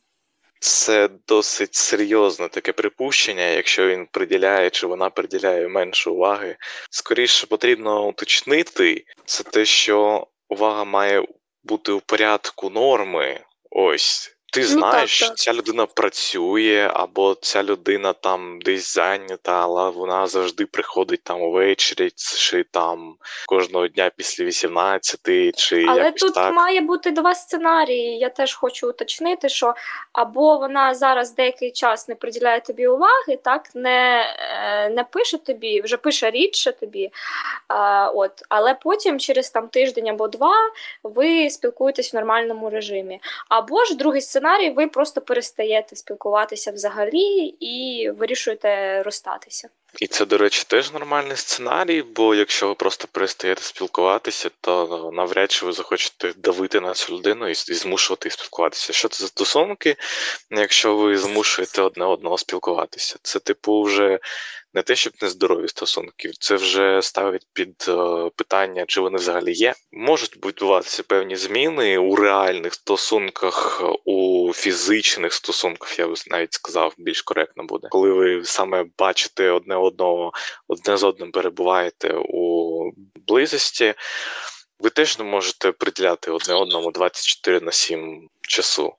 Це 0.60 1.10
досить 1.27 1.75
серйозне 1.75 2.47
таке 2.47 2.73
припущення, 2.73 3.43
якщо 3.43 3.88
він 3.88 4.07
приділяє 4.12 4.69
чи 4.69 4.88
вона 4.88 5.10
приділяє 5.10 5.67
менше 5.67 6.10
уваги. 6.10 6.55
Скоріше 6.89 7.47
потрібно 7.47 8.07
уточнити 8.07 9.05
це 9.25 9.43
те, 9.43 9.65
що 9.65 10.27
увага 10.49 10.84
має 10.84 11.27
бути 11.63 11.91
у 11.91 11.99
порядку 11.99 12.69
норми. 12.69 13.39
Ось 13.71 14.31
ти 14.52 14.64
знаєш, 14.64 15.22
ну, 15.22 15.28
так, 15.28 15.36
так. 15.36 15.38
ця 15.38 15.54
людина 15.54 15.86
працює, 15.86 16.92
або 16.94 17.36
ця 17.42 17.64
людина 17.64 18.14
там 18.14 18.60
десь 18.62 18.94
зайнята, 18.94 19.52
але 19.62 19.90
вона 19.90 20.28
завжди 20.28 20.66
приходить 20.66 21.24
там 21.24 21.42
увечері, 21.42 22.12
чи 22.16 22.64
там 22.64 23.16
кожного 23.48 23.88
дня 23.88 24.12
після 24.18 24.46
18, 24.46 25.20
чи 25.56 25.86
Але 25.90 26.04
якось 26.04 26.22
тут 26.22 26.34
так. 26.34 26.54
має 26.54 26.82
бути 26.82 27.12
два 27.12 27.36
сценарії. 27.36 28.18
Я 28.18 28.30
теж 28.30 28.54
хочу 28.54 28.90
уточнити, 28.90 29.50
що 29.50 29.74
або 30.14 30.58
вона 30.58 30.94
зараз 30.94 31.36
деякий 31.36 31.72
час 31.72 32.08
не 32.08 32.16
приділяє 32.16 32.60
тобі 32.60 32.88
уваги, 32.88 33.40
так 33.44 33.70
не 33.76 34.26
е, 34.40 34.90
не 34.90 35.04
пише 35.04 35.38
тобі, 35.38 35.82
вже 35.82 35.98
пише 35.98 36.32
рідше 36.32 36.72
тобі. 36.72 37.12
А, 37.68 38.10
от, 38.16 38.32
Але 38.50 38.74
потім, 38.74 39.20
через 39.20 39.50
там 39.50 39.68
тиждень 39.68 40.10
або 40.10 40.28
два, 40.28 40.56
ви 41.04 41.50
спілкуєтесь 41.50 42.14
в 42.14 42.16
нормальному 42.16 42.70
режимі. 42.70 43.20
Або 43.50 43.86
ж 43.86 43.96
другий 43.96 44.22
сценарій, 44.22 44.40
ви 44.75 44.88
просто 44.88 45.21
перестаєте 45.21 45.95
спілкуватися 45.95 46.71
взагалі 46.71 47.56
і 47.60 48.10
вирішуєте 48.10 49.04
розстатися. 49.04 49.69
І 49.99 50.08
це, 50.08 50.25
до 50.25 50.38
речі, 50.38 50.63
теж 50.67 50.93
нормальний 50.93 51.38
сценарій, 51.38 52.01
бо 52.01 52.36
якщо 52.36 52.67
ви 52.67 52.75
просто 52.75 53.08
перестаєте 53.12 53.62
спілкуватися, 53.62 54.49
то 54.62 55.10
навряд 55.13 55.51
чи 55.51 55.65
ви 55.65 55.71
захочете 55.71 56.34
давити 56.38 56.80
на 56.80 56.93
цю 56.93 57.13
людину 57.13 57.47
і 57.47 57.54
змушувати 57.56 58.27
її 58.27 58.32
спілкуватися. 58.32 58.93
Що 58.93 59.08
це 59.08 59.21
за 59.21 59.27
стосунки, 59.27 59.95
якщо 60.51 60.95
ви 60.95 61.17
змушуєте 61.17 61.82
одне 61.82 62.06
одного 62.06 62.38
спілкуватися? 62.38 63.15
Це, 63.21 63.39
типу, 63.39 63.82
вже 63.82 64.19
не 64.73 64.81
те, 64.81 64.95
щоб 64.95 65.13
нездорові 65.21 65.67
стосунки, 65.67 66.31
це 66.39 66.55
вже 66.55 67.01
ставить 67.01 67.47
під 67.53 67.86
е, 67.88 68.29
питання, 68.36 68.86
чи 68.88 69.01
вони 69.01 69.17
взагалі 69.17 69.53
є. 69.53 69.73
Можуть 69.91 70.45
відбуватися 70.45 71.03
певні 71.03 71.36
зміни 71.36 71.97
у 71.97 72.15
реальних 72.15 72.73
стосунках, 72.73 73.84
у 74.05 74.51
фізичних 74.53 75.34
стосунках, 75.34 75.99
я 75.99 76.07
би 76.07 76.13
навіть 76.27 76.53
сказав, 76.53 76.93
більш 76.97 77.21
коректно 77.21 77.63
буде, 77.63 77.88
коли 77.91 78.12
ви 78.12 78.45
саме 78.45 78.86
бачите 78.97 79.49
одне 79.49 79.75
одного, 79.75 80.31
одне 80.67 80.97
з 80.97 81.03
одним 81.03 81.31
перебуваєте 81.31 82.13
у 82.15 82.91
близості. 83.27 83.93
Ви 84.79 84.89
теж 84.89 85.19
не 85.19 85.25
можете 85.25 85.71
приділяти 85.71 86.31
одне 86.31 86.53
одному 86.53 86.91
24 86.91 87.60
на 87.60 87.71
7 87.71 88.29
часу. 88.41 88.93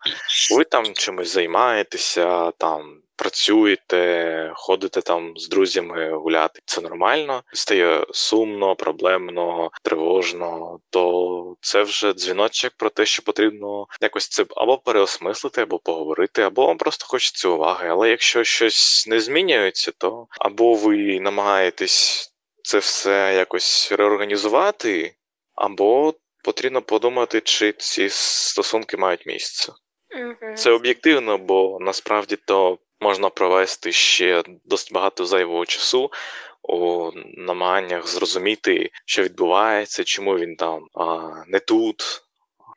Ви 0.56 0.64
там 0.64 0.92
чимось 0.94 1.32
займаєтеся, 1.32 2.50
там 2.50 3.01
працюєте, 3.16 4.52
ходите 4.54 5.00
там 5.00 5.36
з 5.36 5.48
друзями 5.48 6.12
гуляти. 6.12 6.60
Це 6.64 6.80
нормально. 6.80 7.42
Стає 7.52 8.06
сумно, 8.12 8.76
проблемно, 8.76 9.70
тривожно. 9.82 10.78
То 10.90 11.56
це 11.60 11.82
вже 11.82 12.12
дзвіночок 12.12 12.72
про 12.76 12.90
те, 12.90 13.06
що 13.06 13.22
потрібно 13.22 13.86
якось 14.00 14.28
це 14.28 14.44
або 14.56 14.78
переосмислити, 14.78 15.62
або 15.62 15.78
поговорити, 15.78 16.42
або 16.42 16.66
вам 16.66 16.78
просто 16.78 17.06
хочеться 17.08 17.48
уваги. 17.48 17.88
Але 17.88 18.10
якщо 18.10 18.44
щось 18.44 19.06
не 19.08 19.20
змінюється, 19.20 19.92
то 19.98 20.26
або 20.38 20.74
ви 20.74 21.20
намагаєтесь 21.20 22.28
це 22.62 22.78
все 22.78 23.34
якось 23.36 23.92
реорганізувати, 23.92 25.14
або 25.54 26.14
потрібно 26.44 26.82
подумати, 26.82 27.40
чи 27.40 27.72
ці 27.72 28.08
стосунки 28.08 28.96
мають 28.96 29.26
місце. 29.26 29.72
Це 30.56 30.70
об'єктивно, 30.70 31.38
бо 31.38 31.78
насправді 31.80 32.36
то 32.36 32.78
можна 33.02 33.28
провести 33.28 33.92
ще 33.92 34.42
досить 34.64 34.92
багато 34.92 35.26
зайвого 35.26 35.66
часу 35.66 36.10
у 36.62 37.10
намаганнях 37.36 38.08
зрозуміти, 38.08 38.90
що 39.06 39.22
відбувається, 39.22 40.04
чому 40.04 40.38
він 40.38 40.56
там 40.56 40.86
а, 40.94 41.30
не 41.46 41.60
тут. 41.60 42.22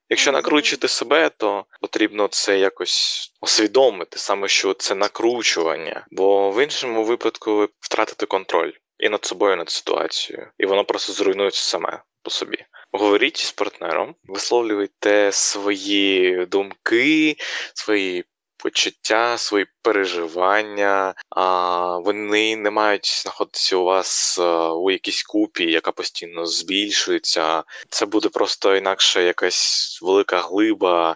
Якщо 0.09 0.31
Мгм. 0.31 0.37
накручувати 0.37 0.87
себе, 0.87 1.29
то 1.37 1.65
потрібно 1.81 2.27
це 2.27 2.59
якось 2.59 3.31
усвідомити, 3.41 4.19
саме 4.19 4.47
що 4.47 4.73
це 4.73 4.95
накручування, 4.95 6.05
бо 6.11 6.51
в 6.51 6.63
іншому 6.63 7.03
випадку 7.03 7.55
ви 7.55 7.67
втратите 7.79 8.25
контроль 8.25 8.71
і 8.99 9.09
над 9.09 9.25
собою, 9.25 9.53
і 9.53 9.57
над 9.57 9.69
ситуацією, 9.69 10.51
і 10.57 10.65
воно 10.65 10.85
просто 10.85 11.13
зруйнується 11.13 11.61
саме 11.61 12.01
по 12.23 12.29
собі. 12.31 12.57
Говоріть 12.91 13.37
з 13.37 13.51
партнером, 13.51 14.15
висловлюйте 14.23 15.29
свої 15.31 16.45
думки, 16.45 17.35
свої 17.73 18.25
почуття, 18.57 19.37
свої 19.37 19.65
переживання. 19.81 21.13
А, 21.29 21.97
Вони 21.97 22.55
не 22.55 22.71
мають 22.71 23.21
знаходитися 23.23 23.75
у 23.75 23.83
вас 23.83 24.39
у 24.75 24.91
якійсь 24.91 25.23
купі, 25.23 25.71
яка 25.71 25.91
постійно 25.91 26.45
збільшується. 26.45 27.63
Це 27.89 28.05
буде 28.05 28.29
просто 28.29 28.75
інакше 28.75 29.23
якась 29.23 29.99
велика 30.01 30.39
глиба, 30.39 31.15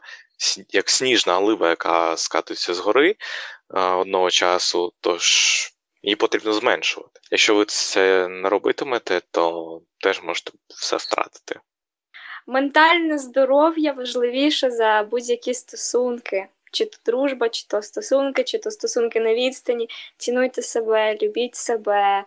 як 0.70 0.90
сніжна 0.90 1.36
глиба, 1.36 1.70
яка 1.70 2.18
скатується 2.18 2.74
згори 2.74 3.16
а, 3.68 3.98
одного 3.98 4.30
часу. 4.30 4.94
Тож 5.02 5.26
її 6.04 6.16
потрібно 6.16 6.54
зменшувати. 6.54 7.20
Якщо 7.32 7.56
ви 7.56 7.66
це 7.66 8.28
не 8.28 8.50
робитимете, 8.50 9.22
то 9.32 9.82
теж 10.04 10.24
можете 10.24 10.52
все 10.68 10.98
втратити. 10.98 11.60
Ментальне 12.48 13.18
здоров'я 13.18 13.94
важливіше 13.94 14.72
за 14.72 15.08
будь-які 15.12 15.54
стосунки. 15.54 16.48
Чи 16.72 16.86
то 16.86 16.98
дружба, 17.06 17.50
чи 17.50 17.68
то 17.68 17.82
стосунки, 17.82 18.44
чи 18.44 18.58
то 18.58 18.72
стосунки 18.72 19.20
на 19.20 19.34
відстані. 19.34 19.90
Цінуйте 20.18 20.62
себе, 20.62 21.18
любіть 21.22 21.56
себе. 21.56 22.24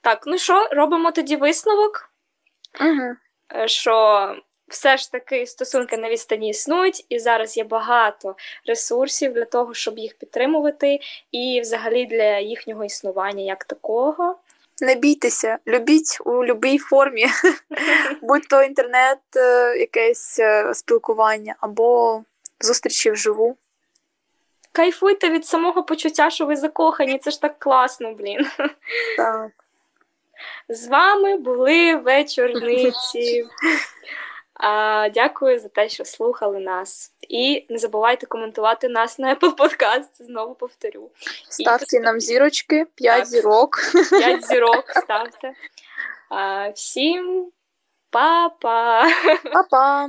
Так, 0.00 0.22
ну 0.26 0.38
що, 0.38 0.68
робимо 0.72 1.12
тоді 1.12 1.36
висновок, 1.36 2.10
Угу. 2.80 3.16
що 3.66 4.36
все 4.68 4.96
ж 4.96 5.12
таки 5.12 5.46
стосунки 5.46 5.96
на 5.96 6.08
відстані 6.10 6.48
існують, 6.48 7.06
і 7.08 7.18
зараз 7.18 7.56
є 7.56 7.64
багато 7.64 8.36
ресурсів 8.66 9.32
для 9.32 9.44
того, 9.44 9.74
щоб 9.74 9.98
їх 9.98 10.14
підтримувати, 10.14 11.00
і 11.32 11.60
взагалі 11.60 12.06
для 12.06 12.38
їхнього 12.38 12.84
існування 12.84 13.42
як 13.42 13.64
такого. 13.64 14.36
Не 14.80 14.94
бійтеся, 14.94 15.58
любіть 15.66 16.18
у 16.24 16.30
будь-якій 16.30 16.78
формі, 16.78 17.26
будь 18.22 18.48
то 18.48 18.62
інтернет, 18.62 19.18
е, 19.36 19.76
якесь 19.78 20.38
е, 20.38 20.74
спілкування 20.74 21.56
або 21.60 22.22
зустрічі 22.60 23.10
вживу. 23.10 23.56
Кайфуйте 24.72 25.30
від 25.30 25.46
самого 25.46 25.82
почуття, 25.82 26.30
що 26.30 26.46
ви 26.46 26.56
закохані, 26.56 27.18
це 27.18 27.30
ж 27.30 27.40
так 27.40 27.58
класно, 27.58 28.12
блін. 28.14 28.46
Так. 29.16 29.50
З 30.68 30.88
вами 30.88 31.36
були 31.36 31.94
вечорниці. 31.96 33.44
А, 34.54 35.08
Дякую 35.14 35.58
за 35.58 35.68
те, 35.68 35.88
що 35.88 36.04
слухали 36.04 36.58
нас. 36.58 37.12
І 37.28 37.66
не 37.68 37.78
забувайте 37.78 38.26
коментувати 38.26 38.88
нас 38.88 39.18
на 39.18 39.34
Apple 39.34 39.54
Podcast, 39.56 40.08
знову 40.18 40.54
повторю. 40.54 41.10
Ставте 41.48 42.00
нам 42.00 42.20
зірочки, 42.20 42.86
5 42.94 43.18
Так. 43.18 43.26
зірок. 43.26 43.78
П'ять 44.10 44.44
зірок 44.46 44.84
ставте. 45.04 45.52
А, 46.30 46.68
Всім 46.68 47.52
па-па! 48.10 49.08
Па-па! 49.52 50.06